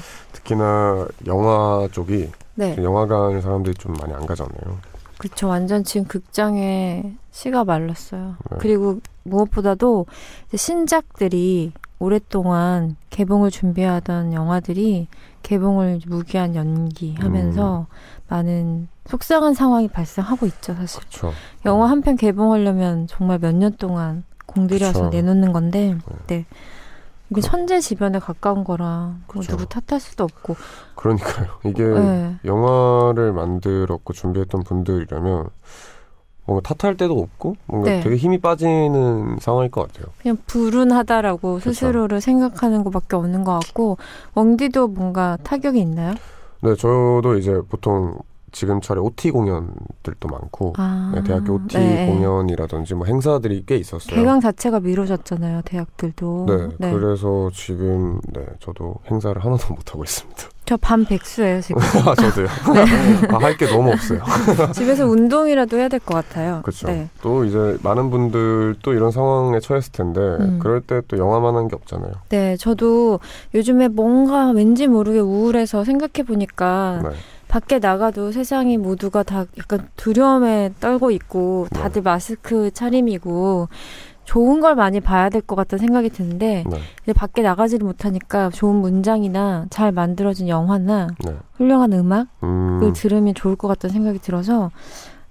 특히나 0.45 1.07
영화 1.27 1.89
쪽이 1.93 2.31
네. 2.55 2.77
영화관 2.83 3.41
사람들이 3.41 3.75
좀 3.77 3.95
많이 3.95 4.13
안 4.13 4.27
가잖아요. 4.27 4.79
그쵸. 5.19 5.49
완전 5.49 5.85
지금 5.85 6.07
극장에 6.07 7.15
씨가 7.31 7.65
말랐어요. 7.65 8.37
네. 8.51 8.57
그리고 8.61 9.01
무엇보다도 9.23 10.07
신작들이 10.55 11.73
오랫동안 12.01 12.97
개봉을 13.11 13.51
준비하던 13.53 14.33
영화들이 14.33 15.07
개봉을 15.45 16.01
무기한 16.07 16.57
연기하면서 16.57 17.87
음. 17.89 17.97
많은 18.29 18.89
속상한 19.07 19.55
상황이 19.55 19.87
발생하고 19.89 20.47
있죠, 20.47 20.75
사실. 20.75 21.01
그렇죠. 21.01 21.33
영화 21.65 21.89
한 21.89 22.01
편 22.03 22.17
개봉하려면 22.17 23.07
정말 23.07 23.39
몇 23.39 23.55
년 23.55 23.77
동안 23.77 24.25
공들여서 24.47 25.05
그쵸. 25.05 25.09
내놓는 25.11 25.53
건데, 25.53 25.97
네. 26.27 26.45
이게 27.33 27.41
그- 27.41 27.47
천재지변에 27.47 28.19
가까운 28.19 28.63
거라 28.65 29.17
뭐 29.33 29.41
그쵸. 29.41 29.57
누구 29.57 29.67
탓할 29.67 30.01
수도 30.01 30.25
없고. 30.25 30.57
그러니까요. 30.95 31.49
이게 31.65 31.83
네. 31.85 32.37
영화를 32.45 33.33
만들었고 33.33 34.13
준비했던 34.13 34.63
분들이라면 34.65 35.49
뭔가 36.45 36.75
탓할 36.75 36.97
데도 36.97 37.19
없고 37.19 37.57
뭔가 37.67 37.89
네. 37.91 38.01
되게 38.01 38.17
힘이 38.17 38.39
빠지는 38.41 39.39
상황일 39.41 39.71
것 39.71 39.87
같아요. 39.87 40.13
그냥 40.21 40.37
불운하다라고 40.47 41.55
그쵸. 41.59 41.71
스스로를 41.73 42.21
생각하는 42.21 42.85
것밖에 42.85 43.17
없는 43.17 43.45
것 43.45 43.59
같고 43.61 43.97
웡디도 44.35 44.89
뭔가 44.89 45.39
타격이 45.43 45.81
있나요? 45.81 46.15
네, 46.61 46.75
저도 46.77 47.37
이제 47.39 47.61
보통 47.69 48.19
지금처럼 48.53 49.05
OT 49.05 49.31
공연들도 49.31 50.29
많고 50.29 50.75
아, 50.77 51.11
네, 51.15 51.23
대학교 51.25 51.55
OT 51.55 51.79
네. 51.79 52.07
공연이라든지 52.07 52.95
뭐 52.95 53.07
행사들이 53.07 53.65
꽤 53.67 53.77
있었어요. 53.77 54.15
개강 54.15 54.41
자체가 54.41 54.81
미뤄졌잖아요, 54.81 55.63
대학들도. 55.65 56.47
네, 56.79 56.93
그래서 56.93 57.51
지금 57.55 58.21
네 58.33 58.45
저도 58.61 58.97
행사를 59.11 59.43
하나도 59.43 59.75
못 59.75 59.91
하고 59.93 60.05
있습니다. 60.05 60.43
저 60.65 60.77
밤 60.77 61.05
백수예요, 61.05 61.61
지금. 61.61 61.83
아, 62.07 62.15
저도요. 62.15 62.47
아, 63.31 63.39
할게 63.43 63.67
너무 63.67 63.91
없어요. 63.91 64.23
집에서 64.73 65.07
운동이라도 65.07 65.77
해야 65.77 65.89
될 65.89 65.99
것 66.01 66.15
같아요. 66.15 66.61
그렇죠. 66.63 66.87
네. 66.87 67.09
또 67.21 67.45
이제 67.45 67.77
많은 67.83 68.11
분들도 68.11 68.93
이런 68.93 69.11
상황에 69.11 69.59
처했을 69.61 69.93
텐데 69.93 70.21
음. 70.21 70.59
그럴 70.61 70.81
때 70.81 71.01
또 71.09 71.19
영화만 71.19 71.57
한 71.57 71.69
게 71.69 71.75
없잖아요. 71.77 72.13
네, 72.29 72.57
저도 72.57 73.19
요즘에 73.55 73.89
뭔가 73.89 74.51
왠지 74.51 74.87
모르게 74.87 75.19
우울해서 75.19 75.85
생각해 75.85 76.25
보니까 76.27 77.01
네. 77.03 77.11
밖에 77.53 77.79
나가도 77.81 78.33
세상이 78.33 78.79
모두가 78.79 79.23
다 79.23 79.45
약간 79.59 79.87
두려움에 79.97 80.73
떨고 80.81 81.11
있고 81.11 81.67
네. 81.71 81.81
다들 81.81 82.01
마스크 82.01 82.71
차림이고 82.71 83.69
좋은 84.25 84.61
걸 84.61 84.75
많이 84.75 85.01
봐야 85.01 85.29
될 85.29 85.43
것 85.43 85.55
같다는 85.55 85.81
생각이 85.85 86.09
드는데 86.09 86.65
네. 86.67 86.79
이제 87.03 87.13
밖에 87.13 87.43
나가지를 87.43 87.85
못하니까 87.85 88.49
좋은 88.49 88.77
문장이나 88.77 89.67
잘 89.69 89.93
만들어진 89.93 90.49
영화나 90.49 91.09
네. 91.27 91.37
훌륭한 91.57 91.93
음악을 91.93 92.27
음, 92.43 92.93
들으면 92.95 93.35
좋을 93.35 93.57
것 93.57 93.69
같다는 93.69 93.93
생각이 93.93 94.19
들어서 94.21 94.71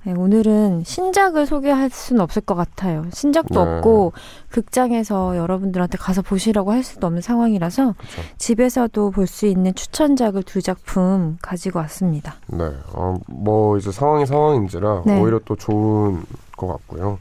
네, 0.04 0.14
오늘은 0.14 0.84
신작을 0.84 1.46
소개할 1.46 1.92
수는 1.92 2.22
없을 2.22 2.42
것 2.42 2.56
같아요. 2.56 3.06
신작도 3.14 3.64
네. 3.64 3.72
없고 3.78 4.14
극장에서 4.50 5.38
여러분들한테 5.38 6.00
가서 6.00 6.24
보시라고 6.24 6.72
할 6.72 6.82
수도 6.84 7.06
없는 7.08 7.22
상황이라서 7.22 7.94
그쵸. 7.98 8.22
집에서도 8.38 9.12
볼 9.12 9.28
수 9.28 9.46
있는 9.46 9.74
추천작을 9.76 10.42
두 10.44 10.62
작품 10.62 11.38
가지고 11.42 11.80
왔습니다. 11.80 12.34
네. 12.48 12.66
어, 12.94 13.16
뭐 13.28 13.78
이제 13.78 13.92
상황이 13.92 14.26
상황인지라 14.26 15.04
네. 15.06 15.22
오히려 15.22 15.40
또 15.46 15.56
좋은 15.56 16.24
것 16.58 16.68
같고요. 16.68 17.20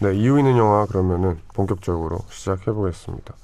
네, 0.00 0.14
이유 0.16 0.38
있는 0.38 0.56
영화 0.58 0.84
그러면은 0.86 1.38
본격적으로 1.54 2.18
시작해 2.28 2.72
보겠습니다. 2.72 3.34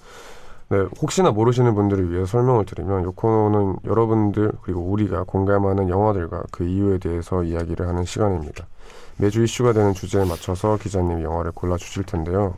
네, 0.73 0.87
혹시나 1.03 1.31
모르시는 1.31 1.75
분들을 1.75 2.11
위해 2.11 2.25
설명을 2.25 2.65
드리면 2.65 3.03
이 3.03 3.13
코너는 3.15 3.77
여러분들 3.85 4.53
그리고 4.63 4.81
우리가 4.81 5.25
공감하는 5.25 5.91
영화들과 5.91 6.45
그 6.51 6.65
이유에 6.65 6.97
대해서 6.97 7.45
이야기를 7.45 7.87
하는 7.87 8.07
시간입니다. 8.07 8.67
매주 9.19 9.45
이슈가 9.45 9.75
되는 9.75 9.93
주제에 9.93 10.25
맞춰서 10.25 10.79
기자님이 10.79 11.25
영화를 11.25 11.53
골라 11.53 11.77
주실 11.77 12.05
텐데요. 12.05 12.55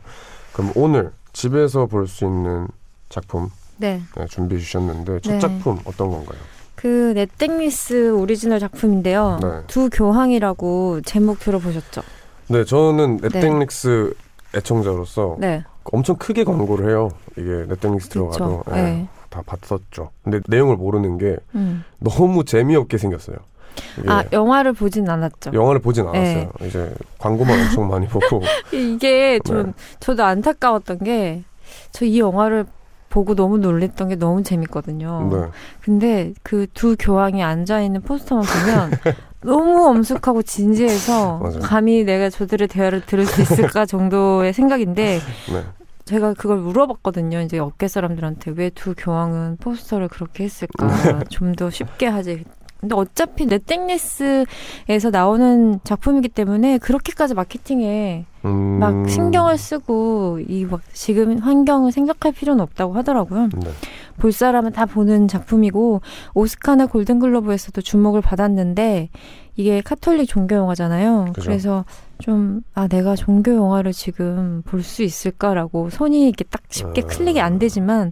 그럼 0.53 0.71
오늘 0.75 1.11
집에서 1.33 1.87
볼 1.87 2.07
수 2.07 2.23
있는 2.23 2.69
작품 3.09 3.49
네. 3.75 4.01
네, 4.15 4.25
준비해 4.27 4.61
주셨는데 4.61 5.19
첫 5.19 5.33
네. 5.33 5.39
작품 5.39 5.77
어떤 5.83 6.09
건가요? 6.09 6.39
그 6.75 7.11
넷땡리스 7.15 8.11
오리지널 8.13 8.61
작품인데요. 8.61 9.39
네. 9.41 9.49
두 9.67 9.89
교황이라고 9.89 11.01
제목 11.01 11.39
들어보셨죠? 11.39 12.01
네, 12.47 12.63
저는 12.63 13.17
넷땡릭스 13.17 14.13
애청자로서 14.55 15.35
네. 15.37 15.65
엄청 15.91 16.15
크게 16.15 16.43
광고를 16.43 16.89
해요. 16.89 17.09
이게 17.37 17.65
넷땡릭스 17.67 18.09
들어가도. 18.09 18.63
예, 18.71 18.73
네. 18.81 19.07
다 19.29 19.41
봤었죠. 19.45 20.09
근데 20.23 20.39
내용을 20.47 20.77
모르는 20.77 21.17
게 21.17 21.37
음. 21.55 21.83
너무 21.99 22.43
재미없게 22.45 22.97
생겼어요. 22.97 23.37
아 24.07 24.23
영화를 24.31 24.71
보진 24.73 25.09
않았죠. 25.09 25.51
영화를 25.53 25.81
보진 25.81 26.07
않았어요. 26.07 26.51
네. 26.59 26.67
이제 26.67 26.93
광고만 27.19 27.59
엄청 27.59 27.87
많이 27.89 28.07
보고 28.07 28.41
이게 28.71 29.39
좀 29.45 29.63
네. 29.67 29.73
저도 29.99 30.23
안타까웠던 30.23 30.99
게 30.99 31.43
저 31.91 32.05
이 32.05 32.19
영화를 32.19 32.65
보고 33.09 33.33
너무 33.35 33.57
놀랬던 33.57 34.09
게 34.09 34.15
너무 34.15 34.43
재밌거든요. 34.43 35.29
네. 35.31 35.47
근데 35.81 36.33
그 36.43 36.67
두 36.73 36.95
교황이 36.99 37.41
앉아 37.43 37.81
있는 37.81 38.01
포스터만 38.01 38.43
보면 38.45 38.91
너무 39.45 39.85
엄숙하고 39.87 40.41
진지해서. 40.41 41.39
감히 41.61 42.03
내가 42.03 42.29
저들의 42.29 42.67
대화를 42.67 43.05
들을 43.05 43.25
수 43.25 43.41
있을까 43.41 43.85
정도의 43.87 44.53
생각인데 44.53 45.19
네. 45.51 45.63
제가 46.05 46.33
그걸 46.33 46.57
물어봤거든요. 46.59 47.41
이제 47.41 47.57
업계 47.57 47.87
사람들한테 47.87 48.51
왜 48.55 48.69
두 48.69 48.93
교황은 48.97 49.57
포스터를 49.57 50.07
그렇게 50.07 50.43
했을까? 50.43 50.87
네. 50.87 51.19
좀더 51.29 51.69
쉽게 51.69 52.07
하지. 52.07 52.43
근데 52.85 52.95
어차피 52.95 53.45
넷땡리스에서 53.47 55.09
나오는 55.11 55.79
작품이기 55.83 56.29
때문에 56.29 56.77
그렇게까지 56.77 57.33
마케팅에 57.33 58.25
음, 58.45 58.79
막 58.79 59.09
신경을 59.09 59.57
쓰고 59.57 60.39
이 60.47 60.65
막 60.65 60.81
지금 60.93 61.39
환경을 61.39 61.91
생각할 61.91 62.31
필요는 62.31 62.61
없다고 62.61 62.93
하더라고요. 62.93 63.49
네. 63.55 63.69
볼 64.17 64.31
사람은 64.31 64.71
다 64.71 64.85
보는 64.85 65.27
작품이고 65.27 66.01
오스카나 66.35 66.85
골든글로브에서도 66.85 67.81
주목을 67.81 68.21
받았는데 68.21 69.09
이게 69.55 69.81
카톨릭 69.81 70.27
종교 70.29 70.55
영화잖아요. 70.55 71.31
그죠. 71.33 71.41
그래서 71.47 71.85
좀 72.19 72.61
아 72.75 72.87
내가 72.87 73.15
종교 73.15 73.53
영화를 73.55 73.93
지금 73.93 74.61
볼 74.65 74.83
수 74.83 75.01
있을까라고 75.03 75.89
손이 75.89 76.27
이렇게 76.27 76.43
딱 76.45 76.61
쉽게 76.69 77.01
아. 77.03 77.07
클릭이 77.07 77.41
안 77.41 77.57
되지만 77.59 78.11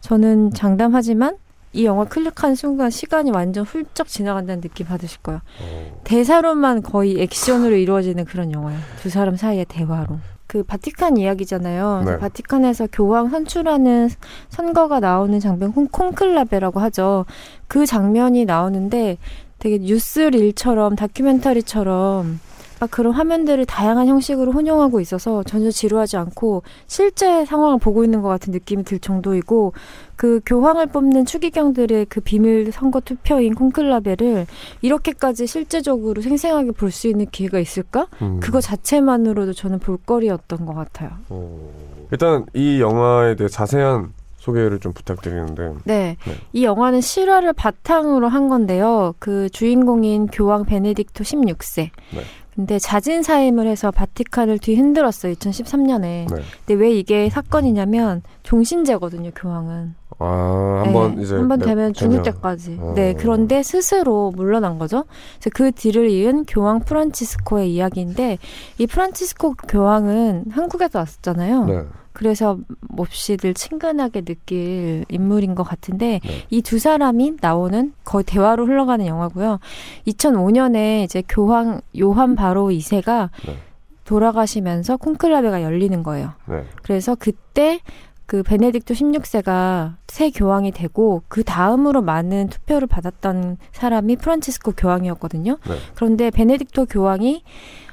저는 0.00 0.52
장담하지만 0.52 1.36
이 1.72 1.84
영화 1.84 2.04
클릭한 2.04 2.54
순간 2.56 2.90
시간이 2.90 3.30
완전 3.30 3.64
훌쩍 3.64 4.08
지나간다는 4.08 4.60
느낌 4.60 4.86
받으실 4.86 5.20
거예요. 5.22 5.40
어, 5.62 6.00
대사로만 6.04 6.82
거의 6.82 7.20
액션으로 7.20 7.76
이루어지는 7.76 8.24
그런 8.24 8.50
영화예요. 8.52 8.80
두 9.00 9.08
사람 9.08 9.36
사이의 9.36 9.66
대화로. 9.68 10.18
그 10.48 10.64
바티칸 10.64 11.16
이야기잖아요. 11.16 12.02
네. 12.04 12.18
바티칸에서 12.18 12.88
교황 12.92 13.28
선출하는 13.30 14.08
선거가 14.48 14.98
나오는 14.98 15.38
장면 15.38 15.72
콩- 15.72 15.86
콩클라베라고 15.86 16.80
하죠. 16.80 17.24
그 17.68 17.86
장면이 17.86 18.46
나오는데 18.46 19.16
되게 19.60 19.78
뉴스 19.78 20.18
릴처럼 20.18 20.96
다큐멘터리처럼 20.96 22.40
막 22.80 22.90
그런 22.90 23.12
화면들을 23.12 23.66
다양한 23.66 24.08
형식으로 24.08 24.52
혼용하고 24.52 25.00
있어서 25.00 25.42
전혀 25.42 25.70
지루하지 25.70 26.16
않고 26.16 26.62
실제 26.86 27.44
상황을 27.44 27.78
보고 27.78 28.02
있는 28.04 28.22
것 28.22 28.28
같은 28.28 28.52
느낌이 28.52 28.84
들 28.84 28.98
정도이고 28.98 29.74
그 30.16 30.40
교황을 30.46 30.86
뽑는 30.86 31.26
추기경들의 31.26 32.06
그 32.06 32.20
비밀 32.20 32.72
선거 32.72 33.00
투표인 33.00 33.54
콩클라베를 33.54 34.46
이렇게까지 34.82 35.46
실제적으로 35.46 36.20
생생하게 36.22 36.72
볼 36.72 36.90
수 36.90 37.06
있는 37.06 37.26
기회가 37.30 37.60
있을까? 37.60 38.08
음. 38.20 38.40
그거 38.40 38.60
자체만으로도 38.60 39.52
저는 39.52 39.78
볼거리였던 39.78 40.66
것 40.66 40.74
같아요. 40.74 41.10
어, 41.28 41.70
일단 42.10 42.44
이 42.54 42.80
영화에 42.80 43.36
대해 43.36 43.48
자세한 43.48 44.12
소개를 44.38 44.80
좀 44.80 44.92
부탁드리는데 44.94 45.74
네. 45.84 46.16
네. 46.24 46.34
이 46.54 46.64
영화는 46.64 47.00
실화를 47.02 47.52
바탕으로 47.52 48.26
한 48.28 48.48
건데요. 48.48 49.14
그 49.18 49.48
주인공인 49.50 50.26
교황 50.28 50.64
베네딕토 50.64 51.20
16세. 51.22 51.90
네. 52.14 52.20
근데 52.60 52.78
자진 52.78 53.22
사임을 53.22 53.66
해서 53.66 53.90
바티칸을 53.90 54.58
뒤흔들었어요. 54.58 55.32
2013년에. 55.32 56.00
네. 56.00 56.26
근데 56.26 56.74
왜 56.74 56.90
이게 56.92 57.30
사건이냐면 57.30 58.20
종신제거든요, 58.42 59.30
교황은. 59.34 59.94
아 60.18 60.82
한번 60.84 61.16
네, 61.16 61.22
이제 61.22 61.36
한번 61.36 61.58
네, 61.60 61.64
되면 61.64 61.94
죽을. 61.94 62.20
때까지. 62.20 62.76
어. 62.78 62.92
네, 62.94 63.14
그런데 63.14 63.62
스스로 63.62 64.30
물러난 64.36 64.78
거죠. 64.78 65.04
그래서 65.40 65.50
그 65.54 65.72
뒤를 65.72 66.10
이은 66.10 66.44
교황 66.44 66.80
프란치스코의 66.80 67.72
이야기인데 67.72 68.36
이 68.76 68.86
프란치스코 68.86 69.54
교황은 69.66 70.44
한국에서 70.50 70.98
왔었잖아요. 70.98 71.64
네. 71.64 71.84
그래서 72.12 72.58
몹시 72.80 73.36
늘 73.36 73.54
친근하게 73.54 74.22
느낄 74.22 75.04
인물인 75.08 75.54
것 75.54 75.62
같은데 75.62 76.20
네. 76.24 76.46
이두 76.50 76.78
사람이 76.78 77.36
나오는 77.40 77.92
거의 78.04 78.24
대화로 78.24 78.66
흘러가는 78.66 79.06
영화고요. 79.06 79.58
2005년에 80.06 81.04
이제 81.04 81.22
교황 81.28 81.80
요한 82.00 82.34
바로 82.34 82.68
2세가 82.68 83.30
네. 83.46 83.56
돌아가시면서 84.04 84.96
콩클라베가 84.96 85.62
열리는 85.62 86.02
거예요. 86.02 86.32
네. 86.46 86.64
그래서 86.82 87.14
그때 87.14 87.80
그 88.26 88.42
베네딕토 88.42 88.92
16세가 88.92 89.94
새 90.06 90.30
교황이 90.30 90.70
되고 90.70 91.22
그 91.28 91.42
다음으로 91.42 92.02
많은 92.02 92.48
투표를 92.48 92.86
받았던 92.86 93.56
사람이 93.72 94.16
프란치스코 94.16 94.72
교황이었거든요. 94.76 95.58
네. 95.68 95.74
그런데 95.94 96.30
베네딕토 96.30 96.86
교황이 96.90 97.42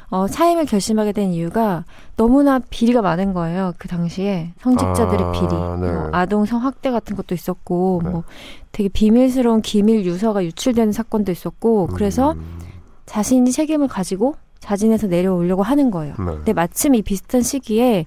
어, 0.09 0.27
사임을 0.27 0.65
결심하게 0.65 1.11
된 1.11 1.31
이유가 1.31 1.83
너무나 2.15 2.59
비리가 2.59 3.01
많은 3.01 3.33
거예요. 3.33 3.73
그 3.77 3.87
당시에 3.87 4.53
성직자들의 4.59 5.21
아, 5.21 5.31
비리, 5.31 5.47
네. 5.47 5.91
뭐 5.93 6.09
아동 6.13 6.45
성학대 6.45 6.91
같은 6.91 7.15
것도 7.15 7.35
있었고, 7.35 8.01
네. 8.03 8.09
뭐 8.09 8.23
되게 8.71 8.87
비밀스러운 8.87 9.61
기밀 9.61 10.05
유서가 10.05 10.43
유출되는 10.45 10.93
사건도 10.93 11.31
있었고, 11.31 11.87
그래서 11.87 12.31
음, 12.33 12.59
자신이 13.05 13.51
책임을 13.51 13.89
가지고 13.89 14.35
자진해서 14.59 15.07
내려오려고 15.07 15.63
하는 15.63 15.91
거예요. 15.91 16.15
네. 16.19 16.25
근데 16.25 16.53
마침 16.53 16.95
이 16.95 17.01
비슷한 17.01 17.41
시기에 17.41 18.05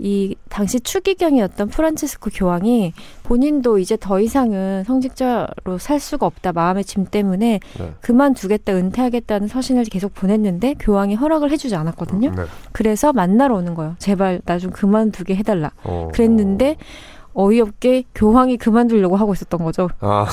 이 0.00 0.36
당시 0.48 0.78
추기경이었던 0.80 1.68
프란치스코 1.70 2.30
교황이 2.32 2.92
본인도 3.24 3.78
이제 3.78 3.96
더 4.00 4.20
이상은 4.20 4.84
성직자로 4.84 5.78
살 5.80 5.98
수가 5.98 6.24
없다 6.26 6.52
마음의 6.52 6.84
짐 6.84 7.04
때문에 7.04 7.58
네. 7.78 7.92
그만두겠다 8.00 8.74
은퇴하겠다는 8.74 9.48
서신을 9.48 9.84
계속 9.84 10.14
보냈는데 10.14 10.74
교황이 10.78 11.16
허락을 11.16 11.50
해주지 11.50 11.74
않았거든요. 11.74 12.30
네. 12.30 12.42
그래서 12.72 13.12
만나러 13.12 13.56
오는 13.56 13.74
거예요. 13.74 13.96
제발 13.98 14.40
나 14.44 14.58
좀 14.58 14.70
그만두게 14.70 15.34
해달라. 15.36 15.70
어, 15.84 16.08
그랬는데 16.12 16.76
어이없게 17.34 18.04
교황이 18.14 18.56
그만두려고 18.56 19.16
하고 19.16 19.32
있었던 19.32 19.62
거죠. 19.62 19.88
아 20.00 20.26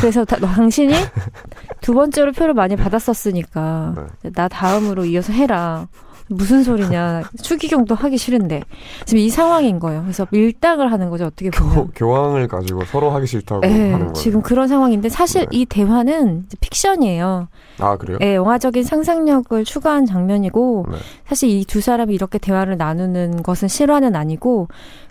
그래서 0.00 0.24
다- 0.24 0.36
당신이 0.36 0.92
두 1.80 1.94
번째로 1.94 2.32
표를 2.32 2.54
많이 2.54 2.76
받았었으니까 2.76 4.06
나 4.34 4.48
다음으로 4.48 5.04
이어서 5.06 5.32
해라. 5.32 5.88
무슨 6.30 6.62
소리냐. 6.62 7.22
추기경도 7.42 7.94
하기 7.94 8.16
싫은데. 8.16 8.62
지금 9.04 9.18
이 9.18 9.28
상황인 9.28 9.78
거예요. 9.80 10.02
그래서 10.02 10.26
밀당을 10.30 10.92
하는 10.92 11.10
거죠. 11.10 11.26
어떻게 11.26 11.50
교, 11.50 11.64
보면. 11.64 11.90
교 11.94 12.14
황을 12.14 12.46
가지고 12.48 12.84
서로 12.84 13.10
하기 13.10 13.26
싫다고 13.26 13.62
예, 13.66 13.68
하는 13.70 13.98
거예요. 13.98 14.12
지금 14.12 14.40
그런 14.40 14.68
상황인데 14.68 15.08
사실 15.08 15.42
네. 15.42 15.46
이 15.50 15.66
대화는 15.66 16.46
픽션이에요. 16.60 17.48
아 17.78 17.96
그래요? 17.96 18.18
예, 18.22 18.36
영화적인 18.36 18.84
상상력을 18.84 19.64
추가한 19.64 20.06
장면이고 20.06 20.86
네. 20.90 20.96
사실 21.26 21.48
이 21.48 21.64
두 21.64 21.80
사람이 21.80 22.14
이렇게 22.14 22.38
대화를 22.38 22.76
나누는 22.76 23.42
것은 23.42 23.68
실화는 23.68 24.16
아니고 24.16 24.68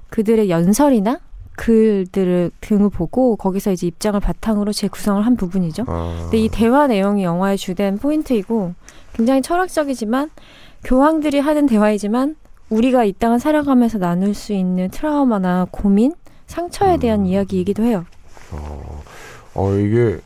그들의 0.10 0.50
연설이나 0.50 1.20
글들을 1.56 2.52
등을 2.62 2.90
보고 2.90 3.36
거기서 3.36 3.72
이제 3.72 3.86
입장을 3.88 4.18
바탕으로 4.20 4.72
재구성을 4.72 5.26
한 5.26 5.36
부분이죠. 5.36 5.84
아, 5.88 6.18
근데 6.24 6.38
이 6.38 6.50
대화 6.50 6.88
내용이 6.88 7.24
영화의 7.24 7.58
주된 7.58 7.98
포인트이고 7.98 8.74
굉장히 9.14 9.42
철학적이지만 9.42 10.30
교황들이 10.84 11.40
하는 11.40 11.66
대화이지만 11.66 12.36
우리가 12.70 13.04
이 13.04 13.14
땅을 13.14 13.40
살아가면서 13.40 13.98
나눌 13.98 14.34
수 14.34 14.54
있는 14.54 14.90
트라우마나 14.90 15.68
고민, 15.72 16.14
상처에 16.48 16.98
대한 16.98 17.22
음. 17.22 17.26
이야기이기도 17.26 17.84
해요. 17.84 18.06
어, 18.52 19.04
어 19.56 19.74
이게 19.76 20.20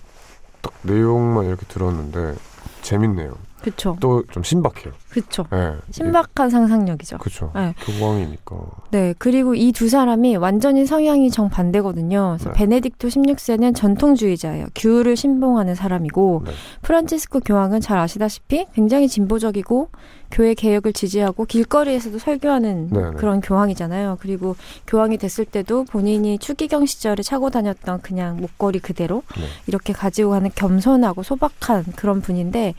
딱 0.62 0.74
내용만 0.84 1.46
이렇게 1.46 1.66
들었는데 1.68 2.36
재밌네요. 2.82 3.36
그쵸? 3.64 3.98
또좀 4.00 4.44
신박해요. 4.44 4.94
그쵸? 5.10 5.46
예. 5.54 5.74
신박한 5.92 6.50
상상력이죠. 6.50 7.18
그렇죠. 7.18 7.52
네. 7.56 7.74
교황이니까. 7.80 8.56
네, 8.92 9.14
그리고 9.18 9.56
이 9.56 9.72
두 9.74 9.90
사람이 9.90 10.36
완전히 10.36 10.86
성향이 10.86 11.32
정반대거든요. 11.32 12.38
그래서 12.38 12.54
네. 12.54 12.66
베네딕토 12.66 13.08
16세는 13.08 13.76
전통주의자예요. 13.76 14.68
규율을 14.76 15.16
신봉하는 15.18 15.76
사람이고, 15.76 16.44
네. 16.46 16.52
프란치스코 16.84 17.40
교황은 17.40 17.82
잘 17.82 17.98
아시다시피 17.98 18.66
굉장히 18.74 19.08
진보적이고, 19.08 19.90
교회 20.30 20.54
개혁을 20.54 20.94
지지하고, 20.94 21.46
길거리에서도 21.46 22.18
설교하는 22.20 22.90
네, 22.92 23.02
네. 23.02 23.12
그런 23.18 23.42
교황이잖아요. 23.42 24.18
그리고 24.20 24.56
교황이 24.88 25.18
됐을 25.18 25.46
때도 25.46 25.86
본인이 25.86 26.38
추기경 26.38 26.86
시절에 26.86 27.24
차고 27.24 27.50
다녔던 27.50 28.02
그냥 28.02 28.38
목걸이 28.38 28.80
그대로 28.80 29.24
네. 29.36 29.44
이렇게 29.68 29.94
가지고 29.94 30.32
가는 30.32 30.50
겸손하고 30.54 31.24
소박한 31.24 31.84
그런 31.96 32.22
분인데, 32.22 32.74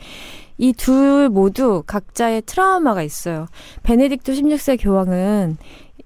이 0.57 0.73
둘 0.73 1.29
모두 1.29 1.83
각자의 1.85 2.43
트라우마가 2.45 3.03
있어요. 3.03 3.47
베네딕토 3.83 4.23
16세 4.29 4.77
교황은 4.81 5.57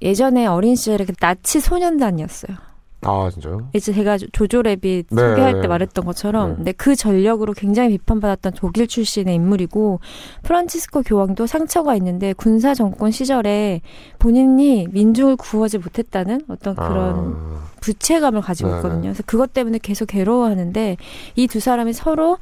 예전에 0.01 0.45
어린 0.47 0.75
시절에 0.75 1.05
그 1.05 1.13
나치 1.13 1.59
소년단이었어요. 1.59 2.57
아 3.01 3.29
진짜요? 3.31 3.69
이제 3.73 3.93
제가 3.93 4.17
조- 4.17 4.27
조조랩이 4.27 5.05
네. 5.09 5.29
소개할 5.29 5.61
때 5.61 5.67
말했던 5.69 6.03
것처럼 6.03 6.49
네. 6.49 6.55
근데 6.57 6.71
그 6.73 6.97
전력으로 6.97 7.53
굉장히 7.53 7.91
비판받았던 7.91 8.53
독일 8.57 8.87
출신의 8.87 9.35
인물이고 9.35 10.01
프란치스코 10.43 11.03
교황도 11.03 11.47
상처가 11.47 11.95
있는데 11.95 12.33
군사 12.33 12.73
정권 12.73 13.11
시절에 13.11 13.79
본인이 14.19 14.87
민중을 14.91 15.37
구하지 15.37 15.77
못했다는 15.77 16.41
어떤 16.49 16.75
그런 16.75 17.35
아, 17.37 17.63
부채감을 17.79 18.41
가지고 18.41 18.69
네, 18.71 18.75
있거든요. 18.77 18.99
네. 19.01 19.07
그래서 19.07 19.23
그것 19.25 19.53
때문에 19.53 19.77
계속 19.81 20.07
괴로워하는데 20.07 20.97
이 21.37 21.47
두 21.47 21.61
사람이 21.61 21.93
서로 21.93 22.37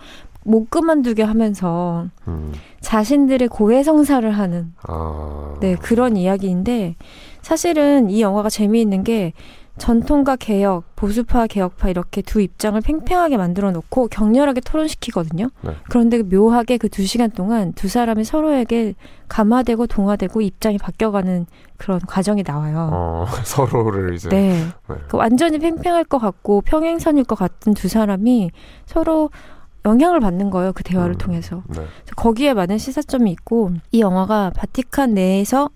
못 0.47 0.69
그만두게 0.69 1.23
하면서 1.23 2.07
음. 2.27 2.53
자신들의 2.79 3.49
고해성사를 3.49 4.29
하는 4.31 4.73
아. 4.87 5.55
네 5.59 5.75
그런 5.75 6.15
이야기인데 6.15 6.95
사실은 7.41 8.09
이 8.09 8.21
영화가 8.21 8.49
재미있는 8.49 9.03
게 9.03 9.33
전통과 9.77 10.35
개혁, 10.37 10.95
보수파, 10.95 11.45
개혁파 11.45 11.89
이렇게 11.89 12.23
두 12.23 12.41
입장을 12.41 12.79
팽팽하게 12.81 13.37
만들어 13.37 13.71
놓고 13.71 14.07
격렬하게 14.07 14.61
토론시키거든요. 14.61 15.49
네. 15.61 15.71
그런데 15.87 16.23
묘하게 16.23 16.77
그 16.77 16.87
두 16.89 17.05
시간 17.05 17.29
동안 17.29 17.73
두 17.73 17.87
사람이 17.87 18.23
서로에게 18.23 18.95
감화되고 19.27 19.85
동화되고 19.85 20.41
입장이 20.41 20.79
바뀌어가는 20.79 21.45
그런 21.77 21.99
과정이 21.99 22.41
나와요. 22.43 22.89
어, 22.91 23.25
서로를 23.45 24.15
이제 24.15 24.29
네. 24.29 24.65
네. 24.89 24.95
그 25.09 25.17
완전히 25.17 25.59
팽팽할 25.59 26.05
것 26.05 26.17
같고 26.17 26.61
평행선일 26.61 27.25
것 27.25 27.37
같은 27.37 27.75
두 27.75 27.87
사람이 27.87 28.49
서로 28.87 29.29
영향을 29.87 30.19
받는 30.19 30.49
거예요. 30.49 30.73
그 30.73 30.83
대화를 30.83 31.15
음. 31.15 31.17
통해서. 31.17 31.63
네. 31.69 31.85
거기에 32.15 32.53
많은 32.53 32.77
시사점이 32.77 33.31
있고 33.31 33.71
이 33.91 34.01
영화가 34.01 34.51
바티칸 34.55 35.13
내에서 35.13 35.69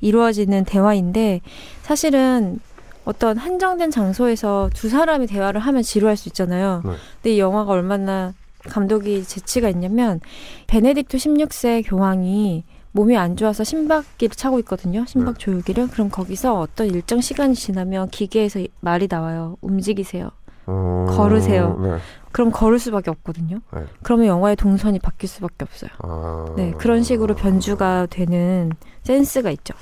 이루어지는 0.00 0.64
대화인데 0.64 1.40
사실은 1.82 2.58
어떤 3.04 3.36
한정된 3.36 3.90
장소에서 3.90 4.68
두 4.74 4.88
사람이 4.88 5.26
대화를 5.28 5.60
하면 5.60 5.82
지루할 5.82 6.16
수 6.16 6.28
있잖아요. 6.28 6.82
네. 6.84 6.90
근데 7.22 7.34
이 7.34 7.38
영화가 7.38 7.70
얼마나 7.72 8.32
감독이 8.68 9.22
재치가 9.24 9.68
있냐면 9.68 10.20
베네딕토 10.66 11.08
16세 11.14 11.84
교황이 11.88 12.64
몸이 12.92 13.16
안 13.16 13.36
좋아서 13.36 13.64
심박기를 13.64 14.34
차고 14.36 14.58
있거든요. 14.60 15.04
심박 15.06 15.34
네. 15.34 15.38
조율기를. 15.38 15.88
그럼 15.88 16.10
거기서 16.10 16.58
어떤 16.60 16.88
일정 16.88 17.20
시간이 17.20 17.54
지나면 17.54 18.10
기계에서 18.10 18.58
이- 18.60 18.68
말이 18.80 19.06
나와요. 19.08 19.56
움직이세요. 19.62 20.30
어, 20.66 21.06
걸으세요. 21.08 21.78
네. 21.82 21.98
그럼 22.30 22.50
걸을 22.50 22.78
수밖에 22.78 23.10
없거든요. 23.10 23.60
네. 23.74 23.84
그러면 24.02 24.26
영화의 24.26 24.56
동선이 24.56 24.98
바뀔 25.00 25.28
수밖에 25.28 25.56
없어요. 25.60 25.90
아. 25.98 26.46
네, 26.56 26.72
그런 26.78 27.02
식으로 27.02 27.34
변주가 27.34 28.06
되는 28.08 28.72
센스가 29.02 29.50
있죠. 29.50 29.74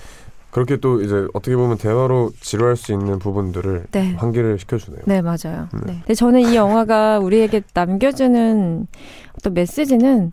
그렇게 0.51 0.77
또 0.79 1.01
이제 1.01 1.29
어떻게 1.33 1.55
보면 1.55 1.79
대화로 1.79 2.33
지루할 2.41 2.77
수 2.77 2.93
있는 2.93 3.21
부분들을 3.21 3.87
네. 3.93 4.15
환기를 4.17 4.59
시켜주네요. 4.59 5.03
네, 5.07 5.23
맞아요. 5.23 5.69
네. 5.73 5.81
네. 5.87 5.93
근데 6.01 6.15
저는 6.15 6.41
이 6.41 6.57
영화가 6.57 7.21
우리에게 7.21 7.63
남겨주는 7.73 8.87
어떤 9.39 9.55
메시지는 9.55 10.33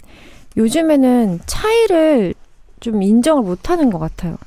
요즘에는 0.57 1.39
차이를 1.45 2.33
좀 2.79 3.03
인정을 3.03 3.43
못 3.43 3.69
하는 3.69 3.91
것 3.91 3.99
같아요. 3.99 4.37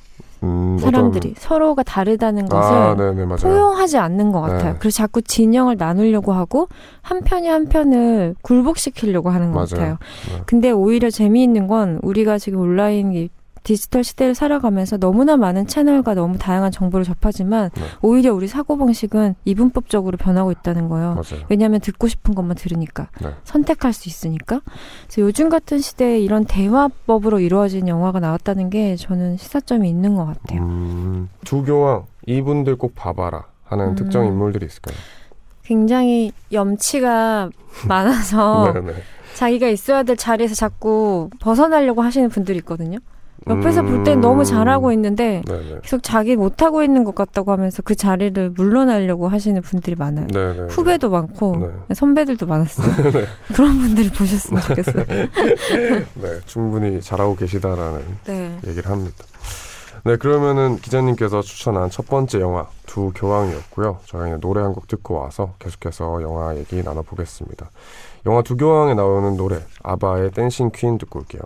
음, 0.42 0.78
사람들이 0.78 1.34
서로가 1.36 1.82
다르다는 1.82 2.44
어떤... 2.44 2.60
것을 2.60 2.74
아, 2.74 2.96
네네. 2.96 3.36
포용하지 3.36 3.98
않는 3.98 4.32
것 4.32 4.40
같아요. 4.40 4.72
네. 4.72 4.78
그래서 4.78 4.96
자꾸 4.96 5.20
진영을 5.22 5.76
나누려고 5.76 6.32
하고 6.32 6.68
한 7.02 7.20
편이 7.20 7.48
한 7.48 7.66
편을 7.66 8.36
굴복시키려고 8.42 9.30
하는 9.30 9.52
것 9.52 9.58
맞아요. 9.58 9.68
같아요. 9.68 9.98
네. 10.36 10.42
근데 10.46 10.70
오히려 10.70 11.10
재미있는 11.10 11.66
건 11.66 11.98
우리가 12.02 12.38
지금 12.38 12.60
온라인 12.60 13.12
이 13.12 13.28
디지털 13.62 14.04
시대를 14.04 14.34
살아가면서 14.34 14.96
너무나 14.96 15.36
많은 15.36 15.66
채널과 15.66 16.14
너무 16.14 16.38
다양한 16.38 16.72
정보를 16.72 17.04
접하지만 17.04 17.70
네. 17.74 17.82
오히려 18.02 18.32
우리 18.34 18.48
사고방식은 18.48 19.34
이분법적으로 19.44 20.16
변하고 20.16 20.50
있다는 20.52 20.88
거예요. 20.88 21.10
맞아요. 21.10 21.44
왜냐하면 21.48 21.80
듣고 21.80 22.08
싶은 22.08 22.34
것만 22.34 22.56
들으니까 22.56 23.08
네. 23.20 23.30
선택할 23.44 23.92
수 23.92 24.08
있으니까 24.08 24.60
그래서 25.04 25.20
요즘 25.22 25.48
같은 25.48 25.78
시대에 25.78 26.18
이런 26.20 26.44
대화법으로 26.44 27.40
이루어진 27.40 27.88
영화가 27.88 28.20
나왔다는 28.20 28.70
게 28.70 28.96
저는 28.96 29.36
시사점이 29.36 29.88
있는 29.88 30.14
것 30.14 30.24
같아요. 30.26 30.62
음, 30.62 31.28
두 31.44 31.62
교황 31.64 32.06
이분들 32.26 32.76
꼭 32.76 32.94
봐봐라 32.94 33.44
하는 33.64 33.90
음. 33.90 33.94
특정 33.94 34.26
인물들이 34.26 34.66
있을까요? 34.66 34.96
굉장히 35.64 36.32
염치가 36.52 37.50
많아서 37.86 38.72
네네. 38.72 38.94
자기가 39.34 39.68
있어야 39.68 40.02
될 40.02 40.16
자리에서 40.16 40.54
자꾸 40.54 41.30
벗어나려고 41.40 42.02
하시는 42.02 42.28
분들이 42.28 42.58
있거든요. 42.58 42.98
옆에서 43.48 43.82
볼땐 43.82 44.18
음. 44.18 44.20
너무 44.20 44.44
잘하고 44.44 44.92
있는데 44.92 45.42
네네. 45.46 45.78
계속 45.82 46.02
자기 46.02 46.36
못하고 46.36 46.82
있는 46.82 47.04
것 47.04 47.14
같다고 47.14 47.52
하면서 47.52 47.82
그 47.82 47.94
자리를 47.94 48.50
물러나려고 48.50 49.28
하시는 49.28 49.60
분들이 49.62 49.96
많아요. 49.96 50.26
네네. 50.28 50.68
후배도 50.70 51.10
많고 51.10 51.56
네. 51.88 51.94
선배들도 51.94 52.46
많았어요. 52.46 52.86
그런 53.54 53.78
분들을 53.78 54.10
보셨으면 54.10 54.62
좋겠어요. 54.62 55.04
네, 56.14 56.40
충분히 56.46 57.00
잘하고 57.00 57.34
계시다라는 57.36 58.02
네. 58.26 58.58
얘기를 58.66 58.90
합니다. 58.90 59.16
네, 60.04 60.16
그러면은 60.16 60.76
기자님께서 60.78 61.42
추천한 61.42 61.90
첫 61.90 62.06
번째 62.08 62.40
영화 62.40 62.66
두 62.86 63.12
교황이었고요. 63.14 63.98
저희는 64.06 64.40
노래 64.40 64.62
한 64.62 64.72
곡 64.72 64.88
듣고 64.88 65.14
와서 65.20 65.54
계속해서 65.58 66.22
영화 66.22 66.56
얘기 66.56 66.82
나눠보겠습니다. 66.82 67.70
영화 68.26 68.40
두 68.42 68.56
교황에 68.56 68.94
나오는 68.94 69.36
노래 69.36 69.58
아바의 69.82 70.30
댄싱 70.30 70.70
퀸 70.74 70.96
듣고 70.98 71.18
올게요. 71.20 71.42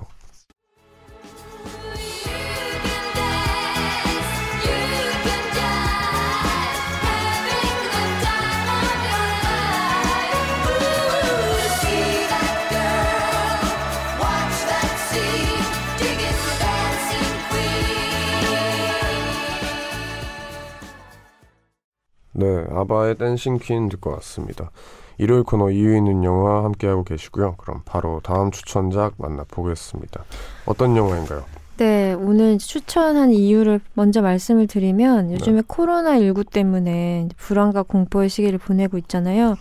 네, 22.34 22.64
아바의 22.70 23.14
댄싱 23.16 23.58
퀸 23.58 23.88
듣고 23.88 24.10
왔습니다. 24.12 24.70
일요일 25.18 25.44
코너 25.44 25.70
이유 25.70 25.96
있는 25.96 26.24
영화 26.24 26.64
함께하고 26.64 27.04
계시고요. 27.04 27.54
그럼 27.56 27.82
바로 27.84 28.20
다음 28.24 28.50
추천작 28.50 29.14
만나보겠습니다. 29.18 30.24
어떤 30.66 30.96
영화인가요? 30.96 31.44
네, 31.76 32.12
오늘 32.14 32.58
추천한 32.58 33.30
이유를 33.30 33.80
먼저 33.94 34.22
말씀을 34.22 34.66
드리면 34.66 35.32
요즘에 35.32 35.62
코로나19 35.62 36.50
때문에 36.50 37.28
불안과 37.36 37.82
공포의 37.82 38.28
시기를 38.28 38.58
보내고 38.58 38.98
있잖아요. 38.98 39.56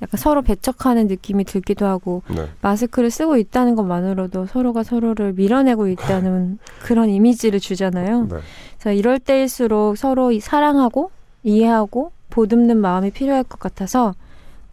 약간 0.00 0.18
서로 0.18 0.42
배척하는 0.42 1.06
느낌이 1.06 1.44
들기도 1.44 1.86
하고 1.86 2.22
네, 2.28 2.48
마스크를 2.60 3.10
쓰고 3.10 3.36
있다는 3.36 3.76
것만으로도 3.76 4.46
서로가 4.46 4.82
서로를 4.82 5.32
밀어내고 5.34 5.86
있다는 5.88 6.58
그런 6.82 7.08
이미지를 7.08 7.60
주잖아요. 7.60 8.22
네, 8.22 8.36
그래서 8.78 8.92
이럴 8.92 9.20
때일수록 9.20 9.96
서로 9.96 10.32
이- 10.32 10.40
사랑하고 10.40 11.10
이해하고 11.42 12.12
보듬는 12.30 12.78
마음이 12.78 13.10
필요할 13.10 13.44
것 13.44 13.58
같아서 13.60 14.14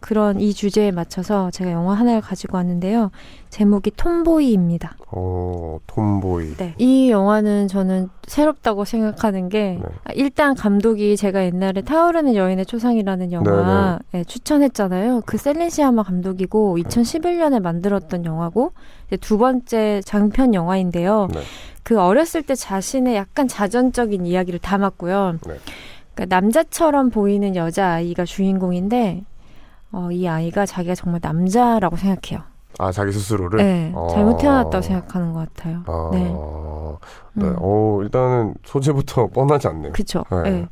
그런 0.00 0.40
이 0.40 0.54
주제에 0.54 0.90
맞춰서 0.90 1.50
제가 1.50 1.70
영화 1.72 1.92
하나를 1.94 2.22
가지고 2.22 2.56
왔는데요. 2.56 3.10
제목이 3.50 3.92
톰보이입니다. 3.96 4.96
어, 5.08 5.78
톰보이. 5.86 6.56
네. 6.56 6.74
이 6.78 7.10
영화는 7.10 7.68
저는 7.68 8.08
새롭다고 8.26 8.86
생각하는 8.86 9.50
게 9.50 9.78
네. 9.78 9.82
아, 10.04 10.12
일단 10.14 10.54
감독이 10.54 11.16
제가 11.18 11.44
옛날에 11.44 11.82
타오르는 11.82 12.34
여인의 12.34 12.64
초상이라는 12.64 13.32
영화 13.32 13.98
예, 14.14 14.24
추천했잖아요. 14.24 15.22
그 15.26 15.36
셀린시아마 15.36 16.02
감독이고 16.02 16.78
2011년에 16.78 17.60
만들었던 17.60 18.24
영화고 18.24 18.72
두 19.20 19.36
번째 19.36 20.00
장편 20.04 20.54
영화인데요. 20.54 21.28
네. 21.32 21.40
그 21.82 22.00
어렸을 22.00 22.42
때 22.42 22.54
자신의 22.54 23.16
약간 23.16 23.48
자전적인 23.48 24.24
이야기를 24.24 24.60
담았고요. 24.60 25.38
네. 26.10 26.14
그러니까 26.14 26.34
남자처럼 26.36 27.10
보이는 27.10 27.56
여자 27.56 27.92
아이가 27.92 28.24
주인공인데 28.24 29.24
어, 29.92 30.10
이 30.12 30.28
아이가 30.28 30.66
자기가 30.66 30.94
정말 30.94 31.20
남자라고 31.22 31.96
생각해요. 31.96 32.44
아, 32.78 32.92
자기 32.92 33.12
스스로를? 33.12 33.58
네, 33.58 33.92
어. 33.94 34.08
잘못 34.12 34.38
태어났다고 34.38 34.80
생각하는 34.80 35.32
것 35.32 35.40
같아요. 35.54 35.82
아, 35.86 36.10
네. 36.12 36.20
네. 37.34 37.46
음. 37.46 37.56
어, 37.58 38.00
일단은 38.02 38.54
소재부터 38.64 39.26
뻔하지 39.34 39.68
않네요. 39.68 39.92
그쵸. 39.92 40.24
네. 40.30 40.50
네. 40.50 40.66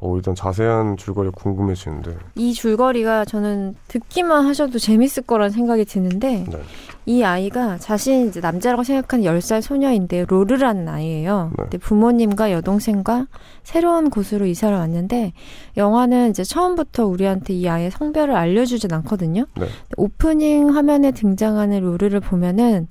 어, 0.00 0.16
일단 0.16 0.34
자세한 0.34 0.96
줄거리 0.96 1.30
궁금해지는데. 1.30 2.16
이 2.36 2.54
줄거리가 2.54 3.26
저는 3.26 3.74
듣기만 3.88 4.46
하셔도 4.46 4.78
재밌을 4.78 5.24
거라는 5.24 5.50
생각이 5.50 5.84
드는데 5.84 6.46
네. 6.48 6.58
이 7.04 7.22
아이가 7.22 7.76
자신이 7.76 8.28
이제 8.28 8.40
남자라고 8.40 8.82
생각하는 8.82 9.24
10살 9.24 9.60
소녀인데 9.60 10.24
로르라는 10.26 10.88
아이예요. 10.88 11.50
네. 11.50 11.64
근데 11.64 11.78
부모님과 11.78 12.50
여동생과 12.50 13.26
새로운 13.62 14.08
곳으로 14.08 14.46
이사를 14.46 14.76
왔는데 14.76 15.34
영화는 15.76 16.30
이제 16.30 16.44
처음부터 16.44 17.06
우리한테 17.06 17.52
이 17.54 17.68
아이의 17.68 17.90
성별을 17.90 18.34
알려주진 18.34 18.92
않거든요. 18.94 19.44
네. 19.58 19.66
오프닝 19.98 20.74
화면에 20.74 21.10
등장하는 21.10 21.80
로르를 21.80 22.20
보면은 22.20 22.88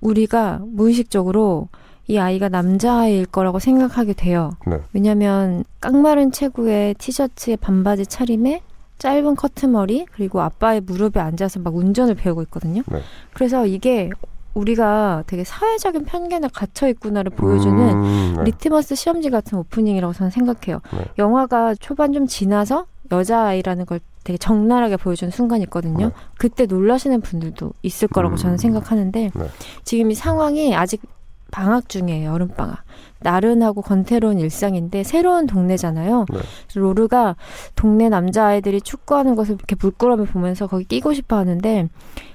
우리가 0.00 0.60
무의식적으로 0.64 1.68
이 2.08 2.18
아이가 2.18 2.48
남자아이일 2.48 3.26
거라고 3.26 3.58
생각하게 3.58 4.12
돼요. 4.12 4.52
네. 4.66 4.80
왜냐면 4.92 5.64
깡마른 5.80 6.30
체구에 6.30 6.94
티셔츠에 6.98 7.56
반바지 7.56 8.06
차림에 8.06 8.62
짧은 8.98 9.34
커트머리 9.36 10.06
그리고 10.12 10.40
아빠의 10.40 10.80
무릎에 10.80 11.20
앉아서 11.20 11.60
막 11.60 11.74
운전을 11.74 12.14
배우고 12.14 12.42
있거든요. 12.42 12.82
네. 12.86 13.00
그래서 13.34 13.66
이게 13.66 14.10
우리가 14.54 15.24
되게 15.26 15.44
사회적인 15.44 16.04
편견에 16.06 16.48
갇혀 16.52 16.88
있구나를 16.88 17.30
보여주는 17.32 17.78
음, 17.78 18.34
네. 18.38 18.44
리트머스 18.44 18.94
시험지 18.94 19.30
같은 19.30 19.58
오프닝이라고 19.58 20.14
저는 20.14 20.30
생각해요. 20.30 20.80
네. 20.92 21.04
영화가 21.18 21.74
초반 21.74 22.12
좀 22.12 22.26
지나서 22.26 22.86
여자아이라는 23.12 23.84
걸 23.84 24.00
되게 24.24 24.38
적나라하게 24.38 24.96
보여주는 24.96 25.30
순간이 25.30 25.64
있거든요. 25.64 26.06
네. 26.06 26.12
그때 26.38 26.66
놀라시는 26.66 27.20
분들도 27.20 27.72
있을 27.82 28.08
거라고 28.08 28.34
음. 28.34 28.36
저는 28.36 28.56
생각하는데 28.58 29.30
네. 29.34 29.48
지금 29.84 30.10
이 30.10 30.14
상황이 30.14 30.74
아직 30.74 31.02
방학 31.50 31.88
중이에요. 31.88 32.30
여름 32.30 32.48
방학. 32.48 32.82
나른하고 33.20 33.82
권태로운 33.82 34.38
일상인데 34.38 35.02
새로운 35.02 35.46
동네잖아요. 35.46 36.26
네. 36.32 36.38
로르가 36.74 37.36
동네 37.74 38.08
남자아이들이 38.08 38.80
축구하는 38.80 39.34
것을 39.34 39.54
이렇게 39.54 39.74
물끄러미 39.80 40.26
보면서 40.26 40.66
거기 40.66 40.84
끼고 40.84 41.14
싶어 41.14 41.36
하는데 41.36 41.88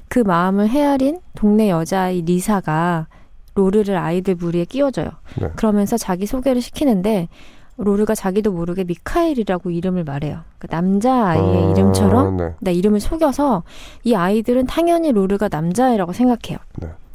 그 0.08 0.20
마음을 0.20 0.70
헤아린 0.70 1.20
동네 1.36 1.70
여자아이 1.70 2.24
리사가 2.24 3.08
로르를 3.56 3.98
아이들 3.98 4.36
무리에 4.36 4.66
끼워줘요. 4.66 5.10
네. 5.40 5.50
그러면서 5.56 5.98
자기 5.98 6.26
소개를 6.26 6.62
시키는데 6.62 7.28
로르가 7.78 8.16
자기도 8.16 8.52
모르게 8.52 8.84
미카엘이라고 8.84 9.72
이름을 9.72 10.04
말해요. 10.04 10.42
그 10.60 10.68
남자 10.68 11.28
아이의 11.28 11.64
아, 11.66 11.70
이름처럼 11.72 12.38
네. 12.38 12.54
나 12.60 12.72
이름을 12.72 13.00
속여서 13.00 13.64
이 14.04 14.14
아이들은 14.14 14.68
당연히 14.68 15.12
로르가 15.12 15.48
남자아이라고 15.50 16.14
생각해요. 16.14 16.60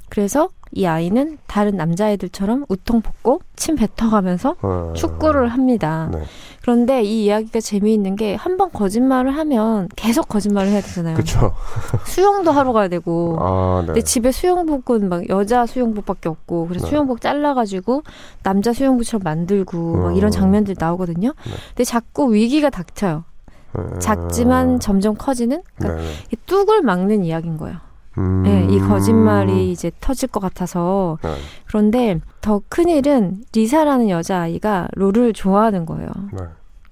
네. 0.06 0.10
그래서 0.10 0.48
이 0.72 0.84
아이는 0.84 1.38
다른 1.46 1.76
남자아이들처럼 1.76 2.66
우통 2.68 3.00
벗고 3.00 3.40
침 3.54 3.76
뱉어가면서 3.76 4.56
아, 4.60 4.92
축구를 4.94 5.48
합니다. 5.48 6.10
네. 6.12 6.22
그런데 6.62 7.02
이 7.02 7.24
이야기가 7.24 7.60
재미있는 7.60 8.16
게 8.16 8.34
한 8.36 8.56
번 8.56 8.70
거짓말을 8.72 9.36
하면 9.36 9.88
계속 9.96 10.28
거짓말을 10.28 10.70
해야 10.70 10.80
되잖아요. 10.80 11.16
그쵸. 11.16 11.52
수영도 12.06 12.50
하러 12.50 12.72
가야 12.72 12.88
되고. 12.88 13.36
아, 13.40 13.80
네. 13.82 13.86
근데 13.86 14.00
집에 14.02 14.32
수영복은 14.32 15.08
막 15.08 15.28
여자 15.28 15.66
수영복밖에 15.66 16.28
없고 16.28 16.66
그래서 16.68 16.86
네. 16.86 16.90
수영복 16.90 17.20
잘라가지고 17.20 18.02
남자 18.42 18.72
수영복처럼 18.72 19.22
만들고 19.24 19.96
막 19.96 20.06
어. 20.08 20.12
이런 20.12 20.30
장면들이 20.30 20.76
나오거든요. 20.78 21.28
네. 21.44 21.52
근데 21.68 21.84
자꾸 21.84 22.32
위기가 22.34 22.70
닥쳐요. 22.70 23.24
아, 23.74 23.98
작지만 23.98 24.80
점점 24.80 25.14
커지는 25.16 25.58
네, 25.58 25.62
그러니까 25.78 26.02
네. 26.02 26.08
이 26.32 26.36
뚝을 26.46 26.82
막는 26.82 27.24
이야기인 27.24 27.56
거예요. 27.58 27.76
음. 28.18 28.42
네, 28.44 28.66
이 28.70 28.78
거짓말이 28.78 29.70
이제 29.70 29.90
터질 30.00 30.28
것 30.28 30.40
같아서 30.40 31.18
네, 31.22 31.34
그런데 31.66 32.20
더 32.40 32.62
큰일은 32.68 33.44
리사라는 33.54 34.08
여자아이가 34.08 34.88
로를 34.94 35.32
좋아하는 35.32 35.84
거예요. 35.86 36.08
네. 36.32 36.44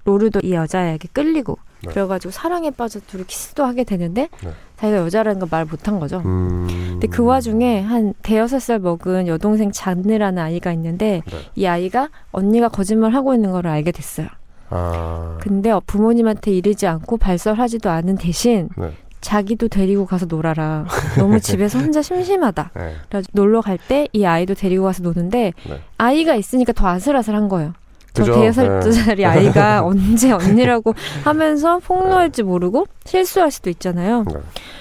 로르도 0.03 0.41
이 0.43 0.53
여자에게 0.53 1.07
끌리고 1.13 1.57
네. 1.83 1.89
그래가지고 1.91 2.31
사랑에 2.31 2.69
빠져 2.69 2.99
둘이 3.07 3.23
키스도 3.25 3.63
하게 3.65 3.83
되는데 3.83 4.29
네. 4.43 4.49
자기가 4.77 4.99
여자라는 4.99 5.39
걸 5.39 5.49
말 5.49 5.65
못한 5.65 5.99
거죠. 5.99 6.21
음. 6.25 6.67
근데 6.91 7.07
그 7.07 7.23
와중에 7.23 7.81
한 7.81 8.13
대여섯 8.21 8.61
살 8.61 8.79
먹은 8.79 9.27
여동생 9.27 9.71
잔느라는 9.71 10.41
아이가 10.43 10.71
있는데 10.73 11.23
네. 11.25 11.37
이 11.55 11.65
아이가 11.65 12.09
언니가 12.31 12.69
거짓말 12.69 13.13
하고 13.13 13.33
있는 13.33 13.51
걸 13.51 13.65
알게 13.67 13.91
됐어요. 13.91 14.27
아, 14.69 15.37
근데 15.41 15.71
부모님한테 15.85 16.51
이르지 16.51 16.87
않고 16.87 17.17
발설하지도 17.17 17.89
않은 17.89 18.15
대신 18.17 18.69
네. 18.77 18.91
자기도 19.29 19.67
데리고 19.69 20.05
가서 20.05 20.27
놀아라. 20.27 20.85
너무 21.17 21.39
집에서 21.39 21.79
혼자 21.79 22.01
심심하다. 22.03 22.71
네. 22.77 22.93
그래서 23.09 23.27
놀러 23.33 23.61
갈 23.61 23.77
때 23.87 24.07
이 24.13 24.23
아이도 24.25 24.53
데리고 24.53 24.83
가서 24.85 25.01
노는데 25.01 25.53
네. 25.67 25.81
아이가 25.97 26.35
있으니까 26.35 26.73
더 26.73 26.87
아슬아슬한 26.87 27.49
거예요. 27.49 27.73
저? 28.13 28.23
대여섯 28.23 28.67
네. 28.85 28.91
살짜리 28.91 29.25
아이가 29.25 29.83
언제 29.85 30.31
언니라고 30.31 30.93
하면서 31.23 31.79
폭로할지 31.79 32.43
모르고 32.43 32.85
실수할 33.03 33.49
수도 33.51 33.69
있잖아요. 33.71 34.23
네. 34.27 34.33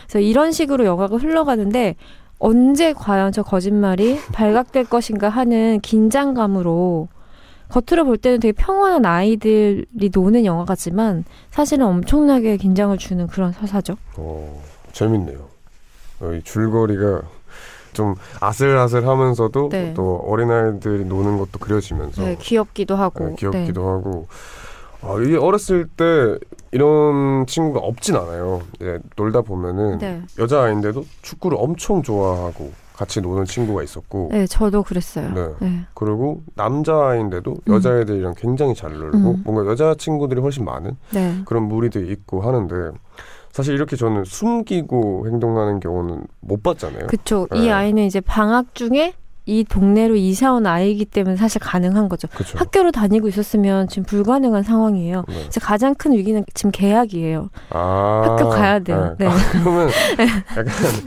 그래서 0.06 0.18
이런 0.20 0.52
식으로 0.52 0.84
영화가 0.84 1.16
흘러가는데 1.16 1.96
언제 2.38 2.92
과연 2.92 3.32
저 3.32 3.42
거짓말이 3.42 4.18
발각될 4.32 4.84
것인가 4.84 5.30
하는 5.30 5.80
긴장감으로 5.80 7.08
겉으로 7.74 8.04
볼 8.04 8.16
때는 8.18 8.38
되게 8.38 8.52
평온한 8.52 9.04
아이들이 9.04 10.10
노는 10.12 10.44
영화 10.44 10.64
같지만 10.64 11.24
사실은 11.50 11.86
엄청나게 11.86 12.56
긴장을 12.56 12.96
주는 12.98 13.26
그런 13.26 13.50
서사죠. 13.50 13.96
어, 14.16 14.62
재밌네요. 14.92 15.38
어, 16.20 16.32
이 16.32 16.42
줄거리가 16.44 17.22
좀 17.92 18.14
아슬아슬하면서도 18.40 19.68
네. 19.70 19.92
또 19.94 20.16
어린아이들이 20.26 21.04
노는 21.04 21.38
것도 21.38 21.58
그려지면서 21.58 22.22
네, 22.22 22.36
귀엽기도 22.38 22.94
하고. 22.94 23.30
네, 23.30 23.34
귀엽기도 23.36 23.88
하고 23.88 24.28
아, 25.02 25.16
이게 25.20 25.36
어렸을 25.36 25.88
때 25.88 26.38
이런 26.70 27.44
친구가 27.46 27.80
없진 27.80 28.14
않아요. 28.14 28.62
이제 28.76 29.00
놀다 29.16 29.42
보면은 29.42 29.98
네. 29.98 30.22
여자아이인데도 30.38 31.04
축구를 31.22 31.58
엄청 31.60 32.02
좋아하고 32.02 32.83
같이 32.94 33.20
노는 33.20 33.44
친구가 33.44 33.82
있었고 33.82 34.28
네, 34.30 34.46
저도 34.46 34.82
그랬어요. 34.84 35.30
네. 35.32 35.48
네. 35.60 35.80
그리고 35.94 36.42
남자아이인데도 36.54 37.50
음. 37.50 37.74
여자애들이랑 37.74 38.34
굉장히 38.36 38.74
잘 38.74 38.92
놀고 38.92 39.16
음. 39.18 39.42
뭔가 39.44 39.70
여자 39.70 39.94
친구들이 39.94 40.40
훨씬 40.40 40.64
많은 40.64 40.96
네. 41.12 41.42
그런 41.44 41.64
무리들이 41.64 42.10
있고 42.12 42.40
하는데 42.40 42.96
사실 43.50 43.74
이렇게 43.74 43.96
저는 43.96 44.24
숨기고 44.24 45.26
행동하는 45.26 45.80
경우는 45.80 46.26
못 46.40 46.62
봤잖아요. 46.62 47.08
그쵸. 47.08 47.48
네. 47.50 47.64
이 47.64 47.70
아이는 47.70 48.04
이제 48.04 48.20
방학 48.20 48.74
중에 48.74 49.14
이 49.46 49.62
동네로 49.64 50.16
이사 50.16 50.52
온 50.54 50.66
아이이기 50.66 51.04
때문에 51.06 51.36
사실 51.36 51.60
가능한 51.60 52.08
거죠. 52.08 52.28
그렇죠. 52.28 52.56
학교로 52.58 52.92
다니고 52.92 53.28
있었으면 53.28 53.88
지금 53.88 54.04
불가능한 54.04 54.62
상황이에요. 54.62 55.24
네. 55.28 55.34
그래서 55.34 55.60
가장 55.60 55.94
큰 55.94 56.12
위기는 56.12 56.42
지금 56.54 56.70
계약이에요. 56.70 57.50
아, 57.70 58.22
학교 58.24 58.48
가야 58.48 58.78
돼요. 58.78 59.14
네. 59.18 59.26
아, 59.26 59.32
그러면 59.52 59.90
약간 60.56 60.66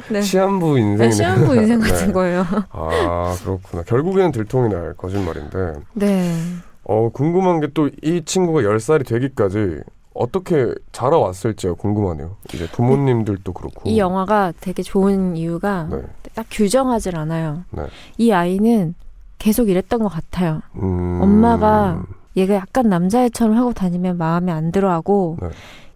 네. 0.10 0.22
시한부 0.22 0.78
인생 0.78 1.10
네, 1.10 1.12
시한부 1.12 1.56
인생 1.56 1.80
같은 1.82 2.14
거예요. 2.14 2.46
아 2.72 3.36
그렇구나. 3.44 3.84
결국에는 3.84 4.32
들통이 4.32 4.72
날 4.74 4.94
거짓말인데 4.96 5.74
네. 5.94 6.34
어 6.84 7.10
궁금한 7.10 7.60
게 7.60 7.68
또 7.74 7.90
이 8.04 8.24
친구가 8.24 8.62
10살이 8.62 9.06
되기까지 9.08 9.80
어떻게 10.18 10.74
자라왔을지가 10.92 11.74
궁금하네요. 11.76 12.38
이제 12.54 12.68
부모님들도 12.68 13.54
그렇고. 13.54 13.90
이 13.90 13.98
영화가 13.98 14.54
되게 14.60 14.84
좋은 14.84 15.36
이유가 15.36 15.88
네. 15.90 16.02
딱 16.34 16.46
규정하질 16.50 17.16
않아요. 17.16 17.64
네. 17.72 17.84
이 18.18 18.32
아이는 18.32 18.96
계속 19.40 19.70
이랬던 19.70 20.02
것 20.02 20.10
같아요. 20.10 20.62
음, 20.76 21.20
엄마가 21.22 22.04
얘가 22.36 22.56
약간 22.56 22.90
남자애처럼 22.90 23.58
하고 23.58 23.74
다니면 23.74 24.18
마음에 24.18 24.52
안 24.52 24.72
들어하고 24.72 25.38
네. 25.42 25.50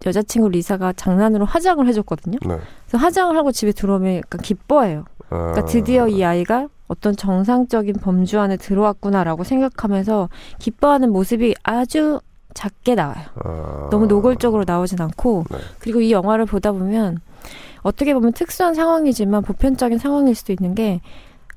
여자친구 0.06 0.48
리사가 0.48 0.92
장난으로 0.94 1.44
화장을 1.44 1.86
해줬거든요. 1.86 2.38
네. 2.46 2.58
그래서 2.86 2.98
화장을 2.98 3.36
하고 3.36 3.52
집에 3.52 3.72
들어오면 3.72 4.16
약간 4.16 4.40
기뻐해요. 4.40 5.04
아, 5.30 5.36
그러니까 5.36 5.64
드디어 5.66 6.08
이 6.08 6.24
아이가 6.24 6.68
어떤 6.88 7.16
정상적인 7.16 7.94
범주 7.94 8.38
안에 8.38 8.56
들어왔구나라고 8.56 9.44
생각하면서 9.44 10.28
기뻐하는 10.58 11.12
모습이 11.12 11.54
아주 11.62 12.20
작게 12.54 12.94
나와요. 12.94 13.24
아, 13.44 13.88
너무 13.90 14.06
노골적으로 14.06 14.64
나오진 14.66 15.00
않고 15.00 15.44
네. 15.50 15.58
그리고 15.78 16.00
이 16.00 16.10
영화를 16.12 16.46
보다 16.46 16.72
보면 16.72 17.20
어떻게 17.82 18.14
보면 18.14 18.32
특수한 18.32 18.74
상황이지만 18.74 19.42
보편적인 19.42 19.98
상황일 19.98 20.34
수도 20.34 20.52
있는 20.52 20.74
게 20.74 21.00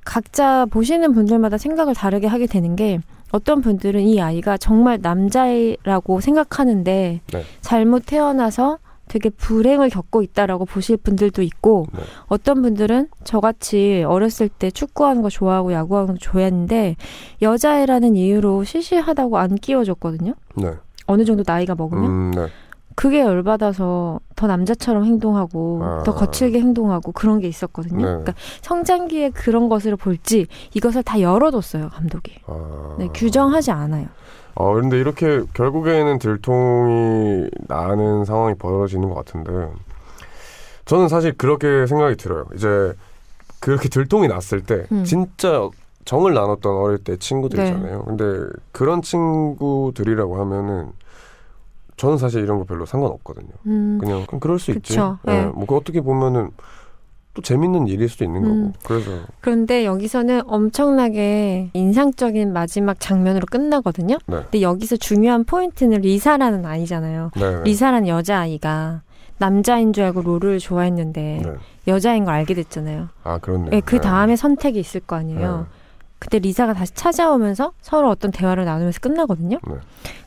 각자 0.03 0.65
보시는 0.65 1.13
분들마다 1.13 1.57
생각을 1.57 1.93
다르게 1.93 2.27
하게 2.27 2.45
되는 2.47 2.75
게 2.75 2.99
어떤 3.31 3.61
분들은 3.61 4.01
이 4.01 4.21
아이가 4.21 4.57
정말 4.57 4.99
남자라고 5.01 6.21
생각하는데 6.21 7.21
네. 7.25 7.43
잘못 7.61 8.03
태어나서 8.05 8.77
되게 9.07 9.29
불행을 9.29 9.89
겪고 9.89 10.23
있다라고 10.23 10.65
보실 10.65 10.97
분들도 10.97 11.41
있고 11.43 11.87
네. 11.93 12.01
어떤 12.27 12.61
분들은 12.61 13.09
저같이 13.23 14.03
어렸을 14.07 14.49
때 14.49 14.71
축구하는 14.71 15.21
거 15.21 15.29
좋아하고 15.29 15.73
야구하는 15.73 16.15
거 16.15 16.19
좋아했는데 16.19 16.95
여자애라는 17.41 18.15
이유로 18.15 18.63
시시하다고 18.63 19.37
안 19.37 19.55
끼워줬거든요. 19.55 20.33
네. 20.55 20.73
어느 21.07 21.25
정도 21.25 21.43
나이가 21.45 21.75
먹으면 21.75 22.05
음, 22.05 22.31
네. 22.31 22.47
그게 22.95 23.21
열받아서 23.21 24.19
더 24.35 24.47
남자처럼 24.47 25.05
행동하고 25.05 25.81
아. 25.83 26.03
더 26.03 26.15
거칠게 26.15 26.59
행동하고 26.59 27.11
그런 27.11 27.39
게 27.39 27.47
있었거든요. 27.47 27.97
네. 27.97 28.03
그러니까 28.03 28.33
성장기에 28.61 29.31
그런 29.31 29.67
것을 29.67 29.95
볼지 29.97 30.47
이것을 30.73 31.03
다 31.03 31.19
열어뒀어요 31.19 31.89
감독이. 31.89 32.35
아, 32.47 32.95
네, 32.97 33.09
규정하지 33.13 33.71
않아요. 33.71 34.07
어, 34.55 34.73
그런데 34.73 34.97
이렇게 34.97 35.41
결국에는 35.53 36.17
들통이 36.17 37.49
나는 37.67 38.23
상황이 38.23 38.55
벌어지는 38.55 39.09
것 39.09 39.15
같은데 39.15 39.69
저는 40.85 41.09
사실 41.09 41.33
그렇게 41.33 41.85
생각이 41.87 42.15
들어요. 42.15 42.45
이제 42.55 42.93
그렇게 43.59 43.89
들통이 43.89 44.27
났을 44.29 44.61
때 44.61 44.85
음. 44.91 45.03
진짜 45.03 45.67
정을 46.05 46.33
나눴던 46.33 46.71
어릴 46.71 46.99
때 46.99 47.17
친구들 47.17 47.57
네. 47.57 47.97
근데 48.05 48.47
그런 48.71 49.01
친구들이라고 49.01 50.39
하면은 50.39 50.91
저는 51.97 52.17
사실 52.17 52.43
이런 52.43 52.59
거 52.59 52.65
별로 52.65 52.85
상관없거든요. 52.85 53.49
음, 53.65 53.97
그냥 53.99 54.25
그럴 54.39 54.59
수 54.59 54.71
있지. 54.71 54.93
그쵸. 54.93 55.17
예, 55.27 55.31
네. 55.31 55.45
뭐그 55.47 55.75
어떻게 55.75 56.01
보면은 56.01 56.51
또 57.33 57.41
재밌는 57.41 57.87
일일 57.87 58.07
수도 58.07 58.23
있는 58.23 58.45
음. 58.45 58.71
거고. 58.71 58.79
그래서 58.83 59.11
그런데 59.41 59.85
여기서는 59.85 60.41
엄청나게 60.45 61.71
인상적인 61.73 62.53
마지막 62.53 62.99
장면으로 62.99 63.45
끝나거든요. 63.49 64.17
네. 64.27 64.41
근데 64.43 64.61
여기서 64.61 64.97
중요한 64.97 65.43
포인트는 65.43 66.01
리사라는 66.01 66.65
아이잖아요. 66.65 67.31
네. 67.35 67.55
네. 67.55 67.63
리사라는 67.63 68.07
여자 68.07 68.39
아이가 68.39 69.01
남자인 69.37 69.91
줄 69.91 70.03
알고 70.05 70.21
롤을 70.21 70.59
좋아했는데 70.59 71.41
네. 71.43 71.53
여자인 71.87 72.25
걸 72.25 72.35
알게 72.35 72.53
됐잖아요. 72.53 73.09
아 73.23 73.37
그렇네요. 73.39 73.69
네, 73.69 73.81
그 73.81 73.95
네. 73.95 74.01
다음에 74.01 74.35
선택이 74.35 74.79
있을 74.79 75.01
거 75.01 75.15
아니에요. 75.15 75.67
그때 76.19 76.39
리사가 76.39 76.73
다시 76.73 76.93
찾아오면서 76.93 77.73
서로 77.81 78.09
어떤 78.09 78.31
대화를 78.31 78.65
나누면서 78.65 78.99
끝나거든요. 78.99 79.59
네. 79.67 79.75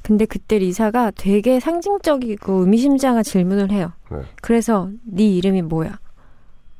근데 0.02 0.26
그때 0.26 0.58
리사가 0.58 1.12
되게 1.16 1.60
상징적이고 1.60 2.52
의미심장한 2.52 3.22
질문을 3.22 3.70
해요. 3.70 3.92
네. 4.10 4.18
그래서 4.42 4.90
네 5.04 5.24
이름이 5.24 5.62
뭐야? 5.62 5.98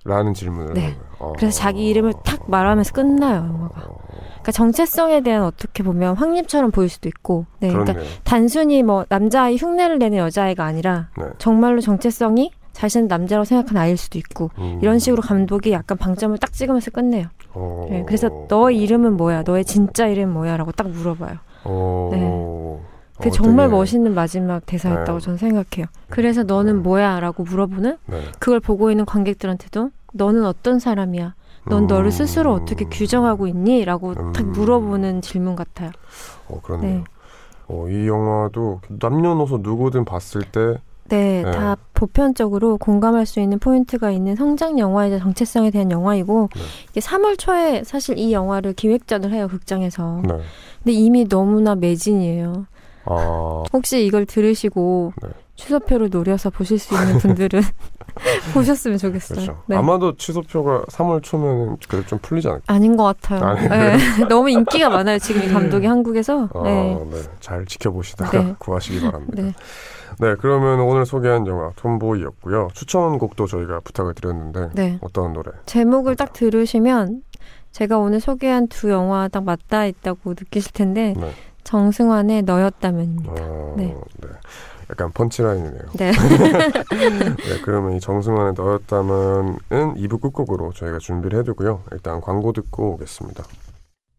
라는 0.05 0.33
질문을 0.33 0.75
네. 0.75 0.97
어. 1.19 1.33
그래서 1.37 1.59
자기 1.59 1.87
이름을 1.89 2.15
탁 2.25 2.49
말하면서 2.49 2.93
끝나요, 2.93 3.37
영화가. 3.39 3.83
어, 3.83 3.99
그러니까 4.27 4.53
정체성에 4.53 5.21
대한 5.23 5.43
어떻게 5.43 5.83
보면 5.83 6.17
확립처럼 6.17 6.71
보일 6.71 6.89
수도 6.89 7.09
있고, 7.09 7.47
네, 7.59 7.71
그러니까. 7.71 8.01
단순히 8.25 8.83
뭐 8.83 9.05
남자아이 9.09 9.57
흉내를 9.57 9.99
내는 9.99 10.19
여자아이가 10.19 10.65
아니라 10.65 11.11
네. 11.19 11.25
정말로 11.39 11.81
정체성이 11.81 12.53
자신은 12.79 13.09
남자라고 13.09 13.45
생각하는 13.45 13.83
아이일 13.83 13.97
수도 13.97 14.19
있고 14.19 14.51
음. 14.59 14.79
이런 14.81 15.01
식으로 15.01 15.21
감독이 15.21 15.73
약간 15.73 15.99
방점을 15.99 16.39
딱 16.39 16.53
찍으면서 16.53 16.93
끝내요. 16.93 17.27
어. 17.53 17.89
네, 17.91 18.05
그래서 18.07 18.31
너의 18.49 18.79
이름은 18.79 19.17
뭐야? 19.17 19.43
너의 19.43 19.65
진짜 19.65 20.07
이름은 20.07 20.33
뭐야?라고 20.33 20.71
딱 20.71 20.89
물어봐요. 20.89 21.39
어. 21.65 22.09
네. 22.13 22.19
그게 23.17 23.31
어, 23.31 23.33
정말 23.33 23.67
되게- 23.67 23.77
멋있는 23.77 24.15
마지막 24.15 24.65
대사였다고 24.65 25.19
네. 25.19 25.25
저는 25.25 25.39
생각해요. 25.39 25.87
그래서 26.09 26.45
너는 26.45 26.85
뭐야?라고 26.85 27.43
물어보는 27.43 27.97
네. 28.07 28.21
그걸 28.39 28.61
보고 28.61 28.93
있는 28.93 29.05
관객들한테도 29.07 29.91
너는 30.13 30.45
어떤 30.47 30.79
사람이야? 30.79 31.35
넌 31.67 31.83
음. 31.83 31.87
너를 31.89 32.13
스스로 32.13 32.53
어떻게 32.55 32.85
규정하고 32.85 33.49
있니? 33.49 33.85
라고 33.87 34.15
딱 34.15 34.45
음. 34.45 34.53
물어보는 34.53 35.21
질문 35.23 35.57
같아요. 35.57 35.91
어, 36.47 36.61
그렇네요. 36.63 36.99
네. 36.99 37.05
어, 37.67 37.89
이 37.89 38.07
영화도 38.07 38.83
남녀노소 38.89 39.59
누구든 39.59 40.05
봤을 40.05 40.43
때 40.43 40.77
네, 41.09 41.43
네. 41.43 41.51
다 41.51 41.77
보편적으로 41.95 42.79
공감할 42.79 43.27
수 43.27 43.41
있는 43.41 43.59
포인트가 43.59 44.11
있는 44.11 44.37
성장 44.37 44.79
영화이자 44.79 45.19
정체성에 45.19 45.71
대한 45.71 45.91
영화이고 45.91 46.49
네. 46.55 46.61
이게 46.91 47.01
3월 47.01 47.39
초에 47.39 47.83
사실 47.85 48.19
이 48.19 48.33
영화를 48.33 48.73
기획전을 48.75 49.33
해요 49.33 49.49
극장에서. 49.49 50.23
네. 50.25 50.35
근데 50.83 50.93
이미 50.93 51.29
너무나 51.29 51.75
매진이에요. 51.75 52.67
아, 53.07 53.65
혹시 53.73 54.05
이걸 54.05 54.27
들으시고 54.27 55.13
네. 55.23 55.29
취소표를 55.57 56.11
노려서 56.11 56.51
보실 56.51 56.79
수 56.79 56.95
있는 56.95 57.19
분들은 57.19 57.63
보셨으면 58.55 58.99
좋겠어요. 58.99 59.41
그렇죠. 59.41 59.63
네. 59.67 59.77
아마도 59.77 60.17
취소표가 60.17 60.85
3월 60.89 61.23
초면은 61.23 61.77
그래 61.89 62.03
좀 62.07 62.19
풀리지 62.21 62.49
않을까? 62.49 62.73
아닌 62.73 62.97
것 62.97 63.05
같아요. 63.05 63.45
아니, 63.45 63.69
네. 63.69 63.97
너무 64.29 64.51
인기가 64.51 64.89
많아요 64.89 65.19
지금 65.19 65.43
이 65.43 65.49
감독이 65.49 65.87
한국에서. 65.87 66.49
아, 66.55 66.63
네. 66.63 66.99
네. 67.11 67.23
잘 67.41 67.65
지켜보시다가 67.67 68.43
네. 68.43 68.55
구하시기 68.59 69.01
바랍니다. 69.01 69.59
네. 70.21 70.31
네, 70.31 70.37
그러면 70.39 70.81
오늘 70.81 71.07
소개한 71.07 71.47
영화 71.47 71.71
톰보이였고요. 71.77 72.69
추천곡도 72.75 73.47
저희가 73.47 73.81
부탁을 73.81 74.15
드렸는데 74.15 74.71
네. 74.75 74.99
어떤 75.01 75.33
노래? 75.33 75.51
제목을 75.67 76.17
딱 76.17 76.33
들으시면 76.33 77.23
제가 77.73 77.99
오늘 77.99 78.21
소개한 78.21 78.67
두 78.69 78.91
영화 78.91 79.29
딱 79.29 79.45
맞닿아 79.45 79.87
있다고 79.87 80.31
느끼실 80.31 80.73
텐데 80.73 81.15
네. 81.17 81.33
정승환의 81.65 82.43
너였다면입니다. 82.43 83.33
아, 83.33 83.75
네. 83.77 83.95
네. 84.21 84.29
약간 84.91 85.13
펀치라인이네요. 85.13 85.83
네. 85.99 86.13
네, 86.91 87.61
그러면 87.63 87.95
이 87.95 88.01
정승환의 88.01 88.55
너였다면은 88.57 89.59
2부 89.69 90.21
끝곡으로 90.23 90.73
저희가 90.73 90.99
준비를 90.99 91.39
해두고요. 91.41 91.85
일단 91.93 92.21
광고 92.23 92.53
듣고 92.53 92.95
오겠습니다. 92.95 93.45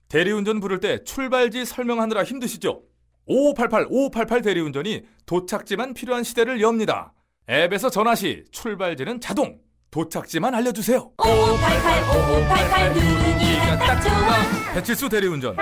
대리운전 0.09 0.59
부를 0.59 0.79
때 0.79 1.03
출발지 1.03 1.65
설명하느라 1.65 2.23
힘드시죠? 2.23 2.81
5588 3.29 3.85
5588 3.89 4.41
대리운전이 4.41 5.03
도착지만 5.27 5.93
필요한 5.93 6.23
시대를 6.23 6.61
엽니다. 6.61 7.13
앱에서 7.47 7.89
전화 7.89 8.15
시 8.15 8.43
출발지는 8.51 9.21
자동, 9.21 9.59
도착지만 9.91 10.53
알려주세요. 10.55 11.11
5588 11.17 12.03
5588 12.03 12.93
누르기가 12.93 13.77
딱 13.77 14.01
좋아 14.01 14.73
배칠수 14.73 15.09
대리운전 15.09 15.55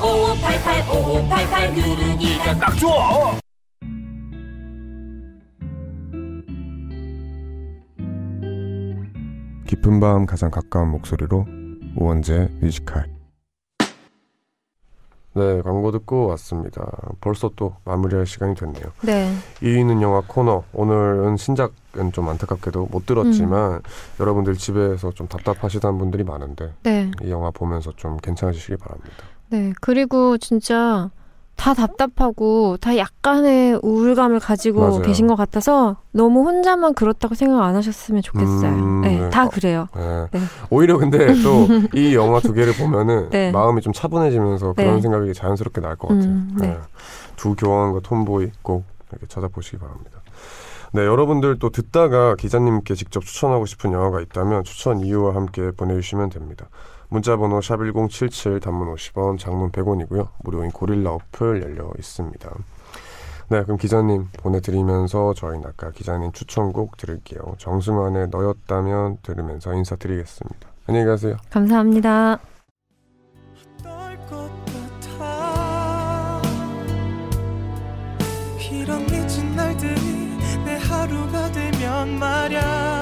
5588 0.00 0.80
5588 0.88 1.74
누르기가 1.74 2.58
딱 2.58 2.78
좋아. 2.78 3.38
깊은 9.66 9.98
밤 9.98 10.26
가장 10.26 10.50
가까운 10.52 10.90
목소리로 10.90 11.44
우원재 11.96 12.48
뮤지컬 12.60 13.15
네 15.36 15.60
광고 15.60 15.92
듣고 15.92 16.28
왔습니다 16.28 16.90
벌써 17.20 17.50
또 17.56 17.74
마무리할 17.84 18.24
시간이 18.24 18.54
됐네요 18.54 18.86
네. 19.02 19.30
이있는 19.62 20.00
영화 20.00 20.22
코너 20.26 20.64
오늘은 20.72 21.36
신작은 21.36 22.12
좀 22.12 22.30
안타깝게도 22.30 22.88
못 22.90 23.04
들었지만 23.04 23.72
음. 23.74 23.80
여러분들 24.18 24.54
집에서 24.54 25.12
좀 25.12 25.28
답답하시다는 25.28 25.98
분들이 25.98 26.24
많은데 26.24 26.72
네. 26.84 27.10
이 27.22 27.30
영화 27.30 27.50
보면서 27.50 27.92
좀 27.96 28.16
괜찮으시기 28.16 28.76
바랍니다 28.76 29.24
네. 29.50 29.74
그리고 29.82 30.38
진짜 30.38 31.10
다 31.56 31.74
답답하고 31.74 32.76
다 32.76 32.96
약간의 32.96 33.80
우울감을 33.82 34.40
가지고 34.40 34.80
맞아요. 34.80 35.02
계신 35.02 35.26
것 35.26 35.36
같아서 35.36 35.96
너무 36.12 36.44
혼자만 36.44 36.94
그렇다고 36.94 37.34
생각 37.34 37.62
안 37.62 37.74
하셨으면 37.74 38.22
좋겠어요. 38.22 38.70
음, 38.70 39.00
네. 39.02 39.18
네. 39.20 39.30
다 39.30 39.46
어, 39.46 39.48
그래요. 39.48 39.88
네. 39.96 40.26
네. 40.32 40.40
오히려 40.70 40.98
근데 40.98 41.18
또 41.42 41.66
이 41.94 42.14
영화 42.14 42.40
두 42.40 42.52
개를 42.52 42.74
보면은 42.74 43.30
네. 43.30 43.50
마음이 43.50 43.80
좀 43.80 43.92
차분해지면서 43.92 44.74
네. 44.76 44.84
그런 44.84 45.00
생각이 45.00 45.32
자연스럽게 45.34 45.80
날 45.80 45.96
것 45.96 46.08
같아요. 46.08 46.24
음, 46.24 46.56
네. 46.60 46.68
네. 46.68 46.78
두 47.36 47.54
교환과 47.56 48.00
톰보이 48.00 48.50
꼭 48.62 48.84
이렇게 49.10 49.26
찾아보시기 49.26 49.78
바랍니다. 49.78 50.20
네, 50.92 51.02
여러분들 51.04 51.58
또 51.58 51.70
듣다가 51.70 52.36
기자님께 52.36 52.94
직접 52.94 53.24
추천하고 53.24 53.66
싶은 53.66 53.92
영화가 53.92 54.20
있다면 54.20 54.64
추천 54.64 55.00
이유와 55.00 55.34
함께 55.34 55.70
보내주시면 55.76 56.30
됩니다. 56.30 56.66
문자번호 57.08 57.60
샵 57.60 57.76
1077 57.76 58.60
단문 58.60 58.94
50원, 58.94 59.38
장문 59.38 59.70
100원이고요. 59.70 60.28
무료인 60.42 60.70
고릴라 60.70 61.12
어플 61.12 61.62
열려 61.62 61.90
있습니다. 61.98 62.50
네, 63.48 63.62
그럼 63.62 63.76
기자님 63.76 64.26
보내드리면서 64.38 65.34
저희는 65.34 65.68
아까 65.68 65.90
기자님 65.92 66.32
추천곡 66.32 66.96
들을게요. 66.96 67.54
정승환의 67.58 68.28
너였다면 68.30 69.18
들으면서 69.22 69.72
인사드리겠습니다. 69.72 70.68
안녕히 70.88 71.06
가세요. 71.06 71.36
감사합니다. 71.50 72.40
이런 78.70 79.04
미친 79.06 79.56
날들이 79.56 80.36
내 80.64 80.76
하루가 80.76 81.50
되면 81.50 82.18
말야 82.20 82.95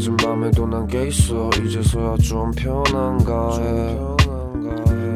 늦은 0.00 0.16
밤에도 0.16 0.66
난게 0.66 1.08
있어. 1.08 1.50
이제서야 1.62 2.16
좀 2.16 2.50
편한가 2.52 3.58
해 3.58 3.98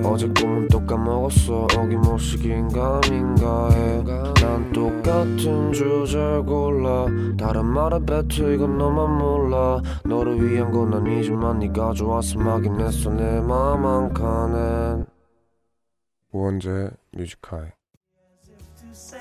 어제 0.05 0.29
꿈은 0.29 0.68
또 0.68 0.85
까먹었어. 0.85 1.68
어김없이 1.75 2.37
긴가민가 2.37 3.70
해난 3.70 4.70
똑같은 4.75 5.73
주제 5.73 6.18
골라. 6.47 7.07
다른 7.38 7.64
말에 7.64 7.99
뱉어 8.05 8.51
이건 8.51 8.77
너만 8.77 9.16
몰라. 9.16 9.81
너를 10.05 10.38
위한 10.53 10.70
건 10.70 10.92
아니지만 10.92 11.61
네가 11.61 11.94
좋아서 11.94 12.38
막인 12.38 12.79
했어. 12.79 13.11
내 13.11 13.40
맘 13.40 13.87
한 13.87 14.12
칸엔. 14.12 15.07
to 18.77 18.92
say, 18.92 19.18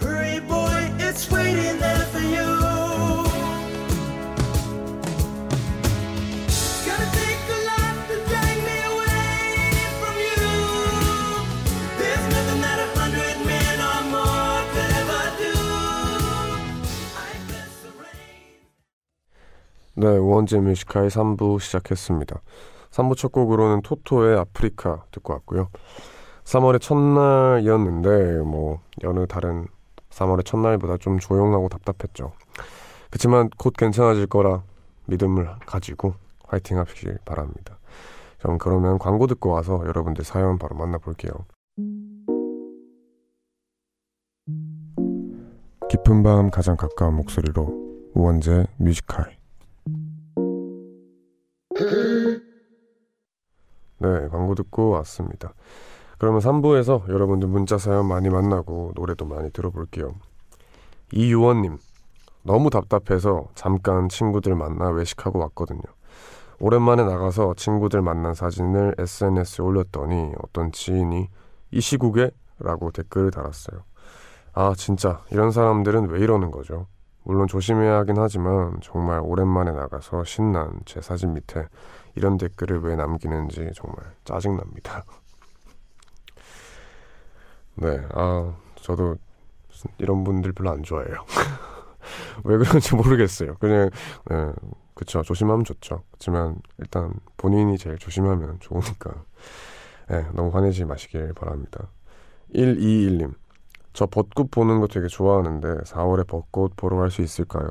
Hurry, 0.00 0.40
boy, 0.48 0.90
it's 1.00 1.30
waiting 1.30 1.78
there 1.78 2.06
for 2.06 2.20
you. 2.20 2.61
네, 19.94 20.06
우원재 20.06 20.60
뮤지카이 20.60 21.08
3부 21.08 21.60
시작했습니다. 21.60 22.40
3부 22.90 23.14
첫 23.14 23.30
곡으로는 23.30 23.82
토토의 23.82 24.38
아프리카 24.38 25.04
듣고 25.10 25.34
왔고요. 25.34 25.68
3월의 26.44 26.80
첫날이었는데 26.80 28.38
뭐 28.38 28.80
여느 29.02 29.26
다른 29.26 29.66
3월의 30.08 30.46
첫날보다 30.46 30.96
좀 30.96 31.18
조용하고 31.18 31.68
답답했죠. 31.68 32.32
그렇지만 33.10 33.50
곧 33.58 33.74
괜찮아질 33.76 34.28
거라 34.28 34.62
믿음을 35.06 35.46
가지고 35.66 36.14
화이팅 36.46 36.78
하시길 36.78 37.18
바랍니다. 37.26 37.78
그럼 38.38 38.56
그러면 38.56 38.98
광고 38.98 39.26
듣고 39.26 39.50
와서 39.50 39.82
여러분들 39.86 40.24
사연 40.24 40.58
바로 40.58 40.74
만나볼게요. 40.74 41.32
깊은 45.90 46.22
밤 46.22 46.50
가장 46.50 46.78
가까운 46.78 47.14
목소리로 47.16 48.10
우원재 48.14 48.66
뮤지컬 48.78 49.41
네 54.02 54.28
광고 54.28 54.54
듣고 54.54 54.90
왔습니다 54.90 55.54
그러면 56.18 56.40
3부에서 56.40 57.08
여러분들 57.08 57.48
문자 57.48 57.78
사연 57.78 58.06
많이 58.06 58.28
만나고 58.28 58.92
노래도 58.94 59.24
많이 59.24 59.50
들어볼게요 59.50 60.14
이유원님 61.12 61.78
너무 62.42 62.70
답답해서 62.70 63.48
잠깐 63.54 64.08
친구들 64.08 64.54
만나 64.54 64.90
외식하고 64.90 65.38
왔거든요 65.38 65.82
오랜만에 66.62 67.02
나가서 67.02 67.54
친구들 67.56 68.02
만난 68.02 68.34
사진을 68.34 68.94
SNS에 68.96 69.64
올렸더니 69.64 70.32
어떤 70.44 70.70
지인이 70.70 71.28
이 71.72 71.80
시국에? 71.80 72.30
라고 72.60 72.92
댓글을 72.92 73.32
달았어요. 73.32 73.82
아, 74.52 74.72
진짜 74.76 75.22
이런 75.32 75.50
사람들은 75.50 76.10
왜 76.10 76.20
이러는 76.20 76.52
거죠? 76.52 76.86
물론 77.24 77.48
조심해야 77.48 77.96
하긴 77.98 78.16
하지만 78.16 78.78
정말 78.80 79.20
오랜만에 79.24 79.72
나가서 79.72 80.22
신난 80.22 80.78
제 80.84 81.00
사진 81.00 81.34
밑에 81.34 81.66
이런 82.14 82.36
댓글을 82.36 82.80
왜 82.82 82.96
남기는지 82.96 83.70
정말 83.74 83.96
짜증납니다. 84.24 85.04
네, 87.76 88.00
아, 88.12 88.54
저도 88.76 89.16
이런 89.98 90.24
분들 90.24 90.52
별로 90.52 90.70
안 90.70 90.82
좋아해요. 90.82 91.24
왜 92.44 92.58
그런지 92.58 92.94
모르겠어요. 92.94 93.54
그냥, 93.56 93.90
네, 94.28 94.52
그쵸. 94.94 95.22
조심하면 95.22 95.64
좋죠. 95.64 96.02
그렇지만 96.10 96.56
일단 96.78 97.14
본인이 97.36 97.78
제일 97.78 97.98
조심하면 97.98 98.58
좋으니까. 98.60 99.24
네, 100.08 100.26
너무 100.34 100.50
화내지 100.50 100.84
마시길 100.84 101.32
바랍니다. 101.34 101.88
121님. 102.54 103.34
저 103.94 104.06
벚꽃 104.06 104.50
보는 104.50 104.80
거 104.80 104.86
되게 104.86 105.06
좋아하는데 105.06 105.68
4월에 105.84 106.26
벚꽃 106.26 106.76
보러 106.76 106.96
갈 106.98 107.10
수 107.10 107.22
있을까요? 107.22 107.70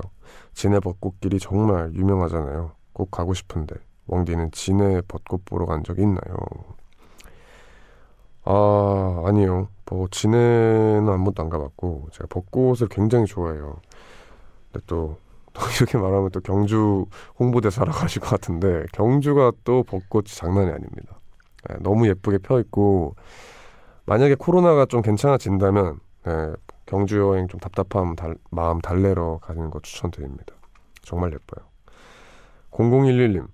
진해 0.54 0.80
벚꽃길이 0.80 1.40
정말 1.40 1.94
유명하잖아요. 1.94 2.72
꼭 2.94 3.12
가고 3.12 3.34
싶은데 3.34 3.76
왕디는 4.08 4.52
진해 4.52 5.02
벚꽃 5.08 5.46
보러 5.46 5.66
간 5.66 5.84
적 5.84 6.00
있나요? 6.00 6.36
아 8.44 9.24
아니요. 9.28 9.68
뭐 9.90 10.08
진해는 10.10 11.08
한 11.10 11.24
번도 11.24 11.44
안 11.44 11.50
가봤고 11.50 12.08
제가 12.14 12.28
벚꽃을 12.30 12.88
굉장히 12.90 13.26
좋아해요. 13.26 13.76
근데 14.72 14.86
또, 14.88 15.18
또 15.54 15.62
이렇게 15.78 15.98
말하면 15.98 16.32
또 16.32 16.40
경주 16.42 17.06
홍보대사라고 17.40 17.98
하실 18.00 18.22
것 18.22 18.30
같은데 18.30 18.86
경주가 18.94 19.52
또 19.64 19.84
벚꽃이 19.84 20.26
장난이 20.28 20.70
아닙니다. 20.72 21.20
네, 21.70 21.76
너무 21.82 22.08
예쁘게 22.08 22.40
펴 22.40 22.60
있고 22.62 23.16
만약에 24.06 24.36
코로나가 24.36 24.86
좀 24.86 25.02
괜찮아진다면 25.02 26.00
네, 26.26 26.54
경주 26.86 27.20
여행 27.20 27.48
좀 27.48 27.60
답답함 27.60 28.16
달, 28.16 28.36
마음 28.50 28.80
달래러 28.80 29.40
가는 29.42 29.70
거 29.70 29.80
추천드립니다. 29.82 30.56
정말 31.04 31.34
예뻐요. 31.34 31.66
0011님 32.72 33.48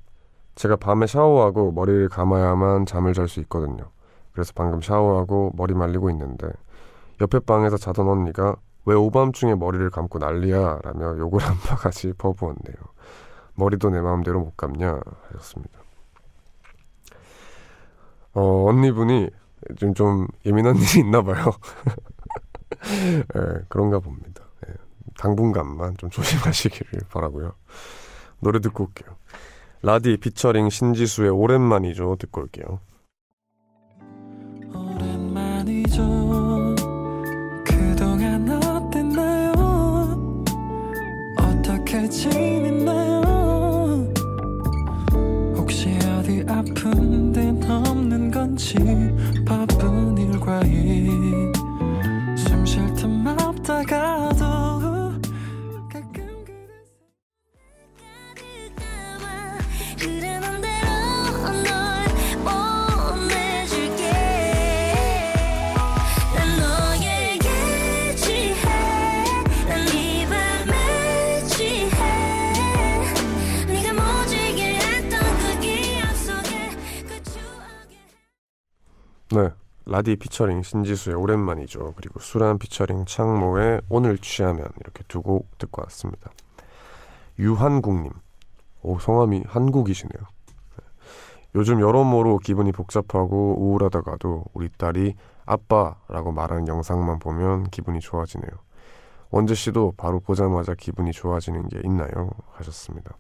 제가 0.58 0.76
밤에 0.76 1.06
샤워하고 1.06 1.72
머리를 1.72 2.10
감아야만 2.10 2.88
잠을 2.88 3.14
잘 3.14 3.28
수 3.28 3.40
있거든요. 3.42 3.92
그래서 4.34 4.54
방금 4.56 4.82
샤워하고 4.82 5.52
머리 5.56 5.76
말리고 5.76 6.10
있는데 6.10 6.48
옆에 7.22 7.40
방에서 7.40 7.78
자던 7.78 8.08
언니가 8.08 8.56
왜 8.86 8.96
오밤중에 8.96 9.56
머리를 9.56 9.88
감고 9.92 10.18
난리야 10.18 10.80
라며 10.84 11.18
욕을 11.20 11.42
한 11.42 11.56
바가지 11.60 12.14
퍼부었네요. 12.18 12.76
머리도 13.56 13.92
내 13.92 14.02
마음대로 14.02 14.40
못 14.40 14.58
감냐 14.58 15.00
하셨습니다. 15.28 15.80
어, 18.34 18.66
언니분이 18.70 19.30
좀, 19.78 19.94
좀 19.94 20.28
예민한 20.46 20.76
일이 20.78 21.02
있나 21.02 21.22
봐요. 21.22 21.52
예, 23.36 23.66
그런가 23.70 24.00
봅니다. 24.00 24.44
예, 24.68 24.74
당분간만 25.20 25.98
좀 25.98 26.10
조심하시기를 26.10 27.02
바라고요. 27.10 27.54
노래 28.40 28.60
듣고 28.60 28.86
올게요. 28.86 29.16
라디 29.82 30.18
피처링 30.18 30.70
신지수의 30.70 31.30
오랜만이죠. 31.30 32.16
듣고 32.20 32.42
올게요. 32.42 32.80
오랜만이죠 34.74 36.04
그동안 37.66 38.50
어땠나요 38.50 39.54
어떻게 41.40 42.08
지냈나요 42.10 43.22
혹시 45.56 45.90
어디 46.20 46.44
아픈 46.48 47.32
데는 47.32 47.64
없는 47.88 48.32
건지 48.32 48.76
네. 79.98 80.12
라디 80.12 80.16
피처링 80.16 80.62
신지수의 80.62 81.16
오랜만이죠. 81.16 81.94
그리고 81.96 82.20
수란 82.20 82.60
피처링 82.60 83.06
창모의 83.06 83.82
오늘 83.90 84.18
취하면 84.20 84.68
이렇게 84.80 85.04
두 85.08 85.22
곡 85.22 85.58
듣고 85.58 85.82
왔습니다. 85.84 86.32
유한국님. 87.40 88.12
오, 88.84 89.00
성함이 89.00 89.44
한국이시네요. 89.48 90.22
네. 90.78 90.84
요즘 91.56 91.82
여러모로 91.82 92.38
기분이 92.38 92.72
복잡하고 92.72 93.56
우울하다가도 93.60 94.46
우리 94.54 94.70
딸이 94.70 95.16
아빠라고 95.46 96.32
말하는 96.32 96.68
영상만 96.68 97.20
보면 97.20 97.70
기분이 97.70 98.00
좋아지네요. 98.00 98.52
원재 99.32 99.56
씨도 99.56 99.94
바로 99.98 100.20
보자마자 100.20 100.76
기분이 100.76 101.12
좋아지는 101.12 101.68
게 101.70 101.82
있나요? 101.84 102.30
하셨습니다. 102.54 103.18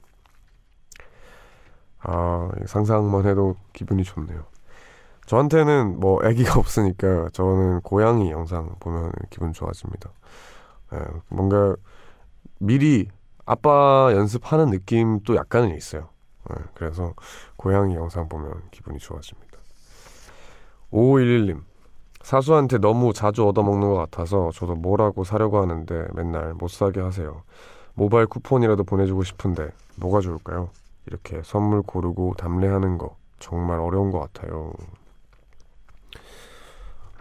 아, 1.99 2.51
상상만 2.67 3.25
해도 3.25 3.55
기분이 3.73 4.03
좋네요. 4.03 4.45
저한테는 5.27 5.99
뭐 5.99 6.19
아기가 6.23 6.57
없으니까 6.59 7.29
저는 7.33 7.81
고양이 7.81 8.31
영상 8.31 8.75
보면 8.79 9.11
기분 9.29 9.53
좋아집니다. 9.53 10.09
예, 10.93 10.99
뭔가 11.29 11.75
미리 12.59 13.07
아빠 13.45 14.09
연습하는 14.13 14.69
느낌도 14.71 15.35
약간은 15.35 15.75
있어요. 15.75 16.09
예, 16.49 16.55
그래서 16.73 17.13
고양이 17.57 17.95
영상 17.95 18.27
보면 18.27 18.53
기분이 18.71 18.97
좋아집니다. 18.99 19.57
5511님 20.91 21.61
사수한테 22.21 22.77
너무 22.77 23.13
자주 23.13 23.45
얻어먹는 23.47 23.89
것 23.89 23.95
같아서 23.95 24.51
저도 24.53 24.75
뭐라고 24.75 25.23
사려고 25.25 25.61
하는데 25.61 26.07
맨날 26.13 26.53
못 26.53 26.69
사게 26.69 27.01
하세요. 27.01 27.43
모바일 27.93 28.27
쿠폰이라도 28.27 28.85
보내주고 28.85 29.23
싶은데 29.23 29.69
뭐가 29.97 30.21
좋을까요? 30.21 30.69
이렇게 31.05 31.41
선물 31.43 31.81
고르고 31.81 32.35
담례하는 32.37 32.97
거 32.97 33.15
정말 33.39 33.79
어려운 33.79 34.11
것 34.11 34.19
같아요. 34.19 34.71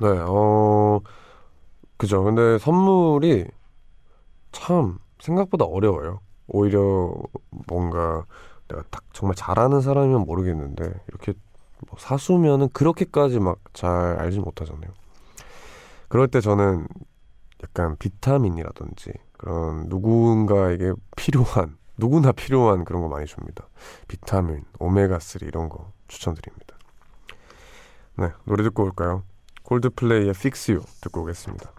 네, 0.01 0.09
어, 0.09 1.01
그죠. 1.97 2.23
근데 2.25 2.59
선물이 2.59 3.47
참 4.53 4.99
생각보다 5.21 5.65
어려워요. 5.65 6.21
오히려 6.49 7.13
뭔가 7.69 8.25
내가 8.69 8.83
딱 8.91 9.03
정말 9.13 9.35
잘하는 9.37 9.81
사람이면 9.81 10.27
모르겠는데 10.27 10.93
이렇게 11.09 11.33
뭐 11.89 11.99
사수면은 11.99 12.69
그렇게까지 12.71 13.41
막 13.41 13.59
잘 13.73 13.91
알지 14.19 14.41
못하잖아요. 14.41 14.91
그럴 16.09 16.29
때 16.29 16.41
저는 16.41 16.87
약간 17.63 17.97
비타민이라든지 17.99 19.13
그런 19.33 19.89
누군가에게 19.89 20.93
필요한 21.17 21.77
누구나 21.99 22.33
필요한 22.33 22.85
그런 22.85 23.03
거 23.03 23.09
많이 23.09 23.27
줍니다. 23.27 23.67
비타민, 24.09 24.65
오메가3 24.79 25.47
이런 25.47 25.69
거 25.69 25.93
추천드립니다. 26.09 26.77
네, 28.19 28.31
노래 28.45 28.63
듣고 28.63 28.85
올까요? 28.85 29.23
콜드플레이의 29.67 30.31
Fix 30.31 30.71
You 30.71 30.85
듣고 31.01 31.23
오겠습니다. 31.23 31.73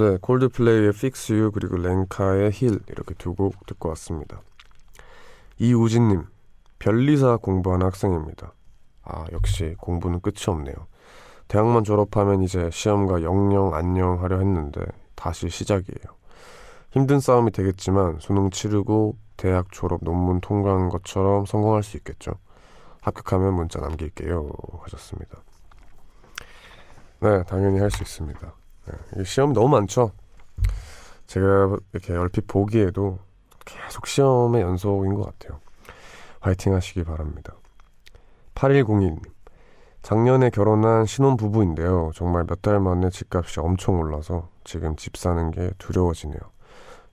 네, 0.00 0.16
콜드플레이의 0.22 0.88
Fix 0.88 1.30
You 1.30 1.50
그리고 1.50 1.76
랭카의 1.76 2.52
힐 2.52 2.80
이렇게 2.88 3.12
두 3.16 3.34
곡 3.34 3.66
듣고 3.66 3.90
왔습니다. 3.90 4.40
이우진님, 5.58 6.24
변리사 6.78 7.36
공부하는 7.36 7.84
학생입니다. 7.84 8.54
아, 9.02 9.26
역시 9.32 9.74
공부는 9.78 10.20
끝이 10.20 10.44
없네요. 10.48 10.74
대학만 11.48 11.84
졸업하면 11.84 12.42
이제 12.42 12.70
시험과 12.72 13.22
영영 13.22 13.74
안녕 13.74 14.22
하려 14.22 14.38
했는데 14.38 14.80
다시 15.14 15.50
시작이에요. 15.50 16.16
힘든 16.92 17.20
싸움이 17.20 17.50
되겠지만 17.50 18.20
수능 18.20 18.48
치르고 18.48 19.18
대학 19.36 19.70
졸업 19.70 20.00
논문 20.02 20.40
통과한 20.40 20.88
것처럼 20.88 21.44
성공할 21.44 21.82
수 21.82 21.98
있겠죠. 21.98 22.32
합격하면 23.02 23.52
문자 23.52 23.80
남길게요. 23.80 24.48
하셨습니다. 24.80 25.42
네, 27.20 27.42
당연히 27.44 27.80
할 27.80 27.90
수 27.90 28.02
있습니다. 28.02 28.59
네, 28.86 29.20
이 29.20 29.24
시험 29.24 29.52
너무 29.52 29.68
많죠? 29.68 30.12
제가 31.26 31.76
이렇게 31.92 32.14
얼핏 32.14 32.46
보기에도 32.46 33.18
계속 33.64 34.06
시험의 34.06 34.62
연속인 34.62 35.14
것 35.14 35.24
같아요. 35.26 35.60
화이팅 36.40 36.74
하시기 36.74 37.04
바랍니다. 37.04 37.54
8101님. 38.54 39.20
작년에 40.02 40.48
결혼한 40.50 41.04
신혼 41.04 41.36
부부인데요. 41.36 42.10
정말 42.14 42.44
몇 42.48 42.62
달 42.62 42.80
만에 42.80 43.10
집값이 43.10 43.60
엄청 43.60 43.98
올라서 44.00 44.48
지금 44.64 44.96
집 44.96 45.16
사는 45.16 45.50
게 45.50 45.70
두려워지네요. 45.78 46.40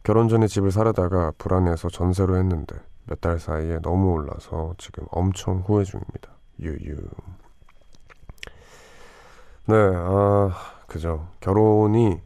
결혼 0.03 0.29
전에 0.29 0.47
집을 0.47 0.71
사려다가 0.71 1.33
불안해서 1.37 1.89
전세로 1.89 2.37
했는데 2.37 2.75
몇 3.05 3.19
달 3.19 3.39
사이에 3.39 3.79
너무 3.81 4.11
올라서 4.13 4.75
지금 4.77 5.05
엄청 5.11 5.59
후회 5.65 5.83
중입니다. 5.83 6.31
유유. 6.59 6.95
네, 9.65 9.75
아, 9.75 10.49
그죠. 10.97 11.27
결혼이 11.41 12.19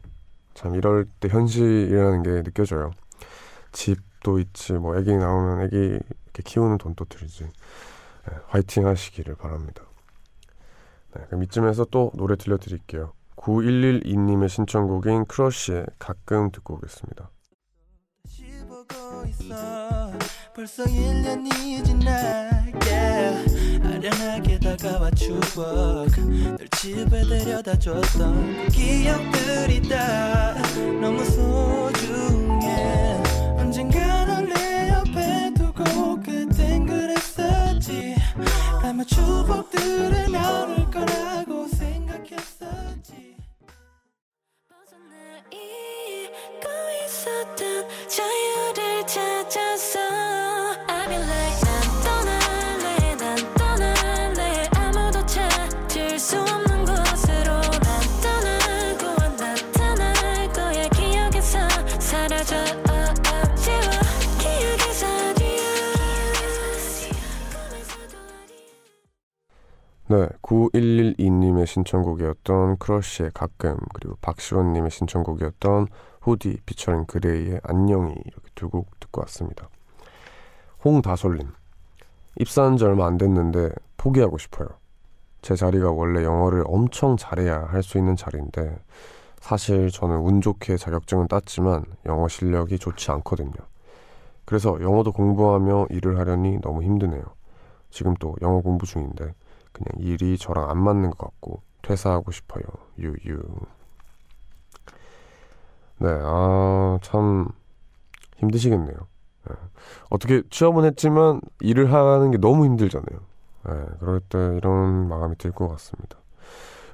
참 0.54 0.74
이럴 0.74 1.04
때 1.20 1.28
현실이라는 1.28 2.22
게 2.22 2.42
느껴져요. 2.42 2.90
집도 3.70 4.38
있지, 4.38 4.72
뭐, 4.72 4.96
애기 4.96 5.14
나오면 5.14 5.66
애기 5.66 5.76
이렇게 5.76 6.42
키우는 6.42 6.78
돈도 6.78 7.04
들지. 7.04 7.44
네, 7.44 8.36
화이팅 8.46 8.86
하시기를 8.86 9.34
바랍니다. 9.34 9.82
네, 11.14 11.22
그럼 11.26 11.42
이쯤에서 11.42 11.84
또 11.90 12.12
노래 12.14 12.36
들려드릴게요. 12.36 13.12
9112님의 13.36 14.48
신청곡인 14.48 15.26
크러쉬의 15.26 15.84
가끔 15.98 16.50
듣고 16.50 16.74
오겠습니다. 16.76 17.30
벌써 20.54 20.84
1년이 20.84 21.84
지나 21.84 22.10
yeah. 22.86 23.82
아련하게 23.84 24.58
다가와 24.60 25.10
추억 25.12 25.40
널 25.56 26.61
집에 26.82 27.22
데려다 27.22 27.78
줬던 27.78 28.66
그 28.66 28.72
기억들이 28.72 29.88
다 29.88 30.52
너무 31.00 31.24
소중해. 31.24 33.22
언젠가 33.56 34.24
널내 34.24 34.88
옆에 34.88 35.54
두고 35.54 36.20
그땐 36.20 36.84
그랬었지. 36.84 38.16
아마 38.82 39.04
추억들을 39.04 40.32
나눌 40.32 40.90
거라고 40.90 41.68
생각했었지. 41.68 43.36
잊고 45.52 46.68
있었던 47.06 47.88
자유를 48.08 49.06
찾아서 49.06 50.00
I 50.88 51.06
be 51.06 51.16
like 51.16 51.61
9112님의 70.70 71.66
신청곡이었던 71.66 72.76
크러쉬의 72.78 73.30
가끔 73.34 73.76
그리고 73.94 74.16
박시원님의 74.20 74.90
신청곡이었던 74.90 75.88
후디 76.20 76.58
피처링 76.64 77.06
그레이의 77.06 77.60
안녕히 77.64 78.14
이렇게 78.24 78.48
두 78.54 78.68
곡 78.68 79.00
듣고 79.00 79.22
왔습니다. 79.22 79.68
홍다솔님 80.84 81.48
입사한 82.38 82.76
지 82.76 82.84
얼마 82.84 83.06
안 83.06 83.18
됐는데 83.18 83.70
포기하고 83.96 84.38
싶어요. 84.38 84.68
제 85.42 85.56
자리가 85.56 85.90
원래 85.90 86.22
영어를 86.22 86.62
엄청 86.66 87.16
잘해야 87.16 87.66
할 87.70 87.82
수 87.82 87.98
있는 87.98 88.14
자리인데 88.14 88.78
사실 89.40 89.90
저는 89.90 90.18
운 90.18 90.40
좋게 90.40 90.76
자격증은 90.76 91.26
땄지만 91.26 91.84
영어 92.06 92.28
실력이 92.28 92.78
좋지 92.78 93.10
않거든요. 93.10 93.52
그래서 94.44 94.80
영어도 94.80 95.10
공부하며 95.12 95.88
일을 95.90 96.18
하려니 96.18 96.60
너무 96.60 96.84
힘드네요. 96.84 97.22
지금 97.90 98.14
또 98.20 98.36
영어 98.42 98.60
공부 98.60 98.86
중인데 98.86 99.34
그냥 99.72 99.88
일이 99.98 100.36
저랑 100.38 100.70
안 100.70 100.78
맞는 100.82 101.10
것 101.10 101.18
같고 101.18 101.62
퇴사하고 101.82 102.30
싶어요. 102.30 102.62
유유. 102.98 103.42
네, 105.98 106.08
아, 106.22 106.98
참 107.02 107.48
힘드시겠네요. 108.36 108.96
네. 109.48 109.54
어떻게 110.10 110.42
취업은 110.50 110.84
했지만 110.84 111.40
일을 111.60 111.92
하는 111.92 112.30
게 112.30 112.38
너무 112.38 112.64
힘들잖아요. 112.64 113.20
네, 113.64 113.72
그럴 114.00 114.20
때 114.20 114.38
이런 114.56 115.08
마음이 115.08 115.36
들 115.36 115.52
것 115.52 115.68
같습니다. 115.68 116.18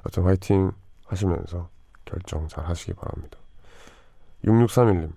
여튼 0.07 0.25
화이팅 0.25 0.73
하시면서 1.07 1.69
결정 2.05 2.49
잘 2.49 2.67
하시기 2.67 2.95
바랍니다. 2.95 3.39
6631님, 4.45 5.13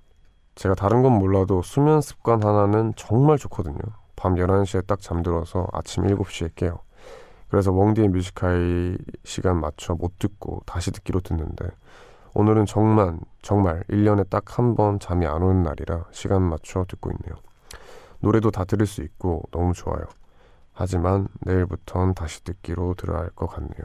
제가 0.56 0.76
다른 0.76 1.02
건 1.04 1.14
몰라도 1.14 1.62
수면 1.62 2.02
습관 2.02 2.44
하나는 2.44 2.94
정말 2.96 3.38
좋거든요. 3.38 3.80
밤 4.16 4.36
11시에 4.36 4.88
딱 4.88 5.02
잠들어서 5.02 5.68
아침 5.74 6.04
7시에 6.04 6.52
깨요. 6.56 6.80
그래서 7.52 7.72
웡디의 7.74 8.08
뮤지카이 8.08 8.98
시간 9.26 9.60
맞춰 9.60 9.94
못 9.94 10.18
듣고 10.20 10.62
다시 10.66 10.90
듣기로 10.92 11.20
듣는데 11.20 11.66
오늘은 12.34 12.66
정말 12.66 13.20
정말 13.42 13.84
1년에 13.90 14.30
딱 14.30 14.58
한 14.58 14.74
번 14.76 15.00
잠이 15.00 15.26
안 15.28 15.44
오는 15.44 15.62
날이라 15.64 16.06
시간 16.12 16.44
맞춰 16.44 16.86
듣고 16.88 17.12
있네요. 17.12 17.36
노래도 18.22 18.52
다 18.52 18.64
들을 18.64 18.86
수 18.86 19.02
있고 19.04 19.44
너무 19.52 19.74
좋아요. 19.74 20.06
하지만 20.72 21.28
내일부턴 21.42 22.14
다시 22.14 22.42
듣기로 22.46 22.94
들어야 22.94 23.20
할 23.20 23.30
것 23.36 23.48
같네요. 23.48 23.84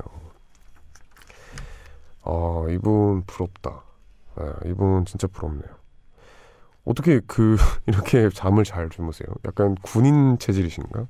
어, 2.22 2.66
이분 2.68 3.24
부럽다. 3.26 3.82
네, 4.36 4.44
이분 4.66 5.04
진짜 5.06 5.26
부럽네요. 5.26 5.74
어떻게 6.84 7.20
그 7.26 7.56
이렇게 7.86 8.28
잠을 8.30 8.62
잘 8.62 8.90
주무세요? 8.90 9.26
약간 9.44 9.74
군인 9.82 10.38
체질이신가? 10.38 11.08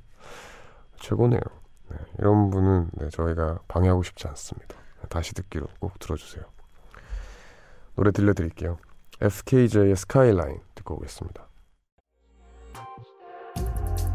최고네요. 0.99 1.41
네, 1.89 1.97
이런 2.19 2.49
분은 2.49 2.89
네, 2.93 3.09
저희가 3.09 3.59
방해하고 3.67 4.03
싶지 4.03 4.27
않습니다. 4.27 4.75
다시 5.09 5.33
듣기로 5.33 5.67
꼭 5.79 5.97
들어주세요. 5.99 6.43
노래 7.95 8.11
들려드릴게요. 8.11 8.77
FKJ의 9.21 9.95
스카이라인 9.95 10.59
듣고 10.75 10.95
오겠습니다. 10.95 11.47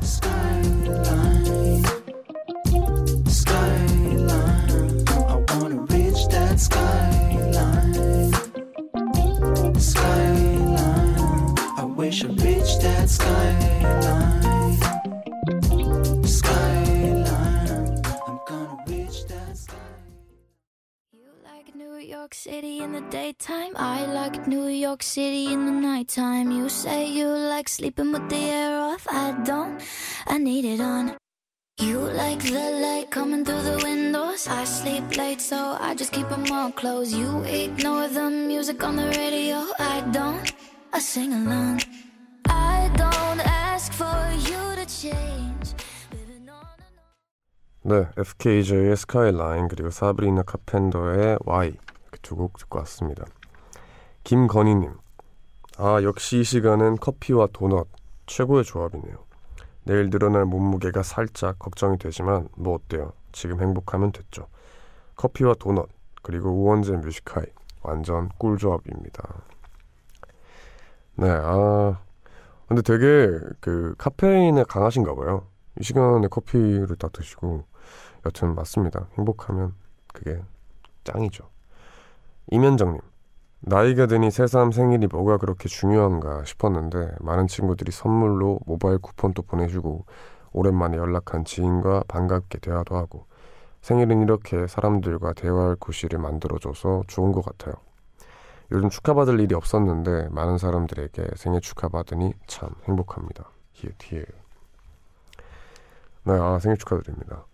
Skyline, 0.02 1.82
skyline. 3.26 3.92
Skyline, 6.54 7.14
skyline. 9.76 11.54
I 11.76 11.84
wish 11.96 12.24
I 12.24 12.28
reached 12.28 12.80
that 12.82 13.08
skyline, 13.10 14.21
York 22.21 22.33
City 22.33 22.79
in 22.79 22.91
the 22.91 23.01
daytime. 23.09 23.73
I 23.75 24.05
like 24.05 24.47
New 24.47 24.67
York 24.67 25.01
City 25.01 25.51
in 25.51 25.65
the 25.65 25.71
nighttime. 25.71 26.51
You 26.51 26.69
say 26.69 27.07
you 27.09 27.27
like 27.27 27.67
sleeping 27.69 28.11
with 28.11 28.29
the 28.29 28.37
air 28.37 28.79
off. 28.79 29.07
I 29.09 29.31
don't, 29.43 29.81
I 30.27 30.37
need 30.37 30.65
it 30.65 30.79
on. 30.79 31.15
You 31.79 31.99
like 31.99 32.39
the 32.39 32.79
light 32.83 33.11
coming 33.11 33.45
through 33.45 33.61
the 33.61 33.81
windows. 33.83 34.47
I 34.47 34.63
sleep 34.65 35.17
late, 35.17 35.41
so 35.41 35.77
I 35.79 35.95
just 35.95 36.11
keep 36.11 36.27
them 36.29 36.45
all 36.51 36.71
closed. 36.71 37.15
You 37.15 37.43
ignore 37.43 38.07
the 38.07 38.29
music 38.29 38.83
on 38.83 38.95
the 38.95 39.07
radio. 39.17 39.65
I 39.79 40.01
don't, 40.11 40.53
I 40.93 40.99
sing 40.99 41.33
along. 41.33 41.81
I 42.49 42.89
don't 42.95 43.41
ask 43.41 43.91
for 43.93 44.19
you 44.33 44.75
to 44.75 44.85
change. 44.85 45.73
Living 46.11 46.49
on 46.49 46.77
and 46.79 46.97
on. 46.99 48.05
네, 48.05 48.07
FKJ의 48.17 48.95
스카이라인 48.97 49.67
그리고 49.67 49.89
사브리나 49.89 50.43
카펜더의 50.43 51.39
Y 51.45 51.67
이렇게 51.67 51.90
두 52.22 52.36
곡 52.36 52.56
듣고 52.58 52.78
왔습니다. 52.80 53.24
김건희님, 54.24 54.94
아 55.78 56.02
역시 56.02 56.40
이 56.40 56.44
시간은 56.44 56.96
커피와 56.96 57.48
도넛 57.52 57.88
최고의 58.26 58.64
조합이네요. 58.64 59.16
내일 59.84 60.10
늘어날 60.10 60.44
몸무게가 60.44 61.02
살짝 61.02 61.58
걱정이 61.58 61.98
되지만 61.98 62.48
뭐 62.56 62.74
어때요? 62.76 63.12
지금 63.32 63.60
행복하면 63.60 64.12
됐죠. 64.12 64.46
커피와 65.16 65.54
도넛 65.58 65.88
그리고 66.22 66.50
우원재 66.50 66.92
뮤지카이 66.98 67.46
완전 67.82 68.28
꿀조합입니다. 68.38 69.42
네, 71.16 71.28
아, 71.30 72.00
근데 72.68 72.80
되게 72.82 73.38
그 73.60 73.94
카페인에 73.98 74.64
강하신가 74.64 75.14
봐요. 75.14 75.46
이 75.80 75.84
시간에 75.84 76.28
커피를 76.28 76.94
딱 76.96 77.12
드시고 77.12 77.64
여튼 78.24 78.54
맞습니다. 78.54 79.08
행복하면 79.18 79.74
그게 80.12 80.40
짱이죠. 81.04 81.48
이면정님, 82.50 83.00
나이가 83.60 84.06
드니 84.06 84.30
새삼 84.30 84.72
생일이 84.72 85.06
뭐가 85.06 85.38
그렇게 85.38 85.68
중요한가 85.68 86.44
싶었는데 86.44 87.12
많은 87.20 87.46
친구들이 87.46 87.92
선물로 87.92 88.58
모바일 88.66 88.98
쿠폰도 88.98 89.42
보내주고 89.42 90.04
오랜만에 90.52 90.96
연락한 90.96 91.44
지인과 91.44 92.04
반갑게 92.08 92.58
대화도 92.58 92.96
하고 92.96 93.26
생일은 93.80 94.22
이렇게 94.22 94.66
사람들과 94.66 95.32
대화할 95.34 95.76
구실을 95.76 96.18
만들어줘서 96.18 97.04
좋은 97.06 97.32
것 97.32 97.44
같아요. 97.44 97.74
요즘 98.72 98.88
축하받을 98.88 99.38
일이 99.40 99.54
없었는데 99.54 100.28
많은 100.30 100.58
사람들에게 100.58 101.22
생일 101.36 101.60
축하받으니 101.60 102.34
참 102.46 102.70
행복합니다. 102.84 103.50
히읗 103.72 103.94
히읗. 104.02 104.26
네, 106.24 106.32
아, 106.32 106.58
생일 106.58 106.78
축하드립니다. 106.78 107.44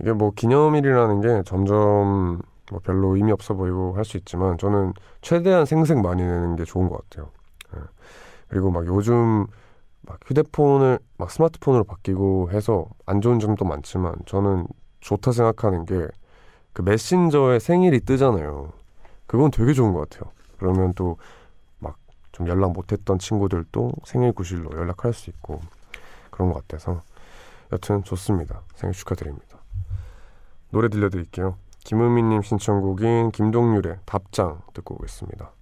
이게 0.00 0.12
뭐 0.12 0.32
기념일이라는 0.32 1.20
게 1.20 1.42
점점 1.44 2.42
뭐 2.72 2.80
별로 2.82 3.14
의미 3.16 3.32
없어 3.32 3.54
보이고 3.54 3.94
할 3.96 4.04
수 4.04 4.16
있지만 4.16 4.58
저는 4.58 4.94
최대한 5.20 5.64
생색 5.66 6.00
많이 6.00 6.22
내는 6.22 6.56
게 6.56 6.64
좋은 6.64 6.88
것 6.88 7.08
같아요. 7.08 7.30
예. 7.76 7.80
그리고 8.48 8.70
막 8.70 8.86
요즘 8.86 9.46
막 10.02 10.18
휴대폰을 10.26 10.98
막 11.18 11.30
스마트폰으로 11.30 11.84
바뀌고 11.84 12.50
해서 12.50 12.86
안 13.06 13.20
좋은 13.20 13.38
점도 13.40 13.64
많지만 13.64 14.14
저는 14.26 14.66
좋다 15.00 15.32
생각하는 15.32 15.84
게 15.86 16.08
그 16.72 16.80
메신저에 16.82 17.58
생일이 17.58 18.00
뜨잖아요. 18.00 18.72
그건 19.26 19.50
되게 19.50 19.74
좋은 19.74 19.92
것 19.92 20.08
같아요. 20.08 20.32
그러면 20.58 20.94
또 20.94 21.16
막 21.80 21.96
좀 22.32 22.48
연락 22.48 22.72
못했던 22.72 23.18
친구들도 23.18 23.92
생일 24.04 24.32
구실로 24.32 24.70
연락할 24.72 25.12
수 25.12 25.28
있고 25.28 25.60
그런 26.30 26.50
것 26.50 26.66
같아서 26.66 27.02
여튼 27.72 28.02
좋습니다. 28.04 28.62
생일 28.74 28.94
축하드립니다. 28.94 29.58
노래 30.70 30.88
들려드릴게요. 30.88 31.56
김은미님 31.84 32.42
신청곡인 32.42 33.32
김동률의 33.32 33.98
답장 34.06 34.62
듣고 34.72 34.94
오겠습니다. 34.94 35.52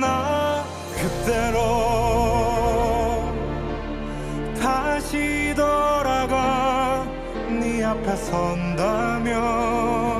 나 0.00 0.62
그대로 0.94 1.58
다시 4.60 5.52
돌아가 5.56 7.04
네 7.48 7.82
앞에 7.82 8.14
선다면 8.16 10.19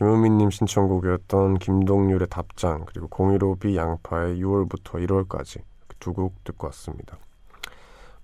김은미님 0.00 0.48
신청곡이었던 0.48 1.58
김동률의 1.58 2.28
답장 2.30 2.86
그리고 2.86 3.06
015B 3.08 3.76
양파의 3.76 4.40
6월부터 4.42 5.06
1월까지 5.06 5.60
두 5.98 6.14
곡 6.14 6.42
듣고 6.42 6.68
왔습니다. 6.68 7.18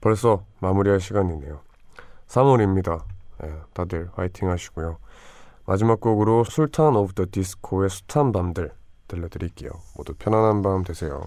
벌써 0.01 0.43
마무리할 0.61 1.01
시간이네요. 1.01 1.61
3월입니다. 2.29 3.05
네, 3.43 3.55
다들 3.75 4.09
화이팅 4.15 4.49
하시고요. 4.49 4.97
마지막 5.67 6.01
곡으로 6.01 6.45
술탄 6.45 6.97
오브 6.97 7.13
더 7.13 7.27
디스코의 7.31 7.91
숱한 7.91 8.33
밤들 8.33 8.73
들려드릴게요. 9.07 9.69
모두 9.99 10.15
편안한 10.19 10.63
밤 10.63 10.83
되세요. 10.83 11.27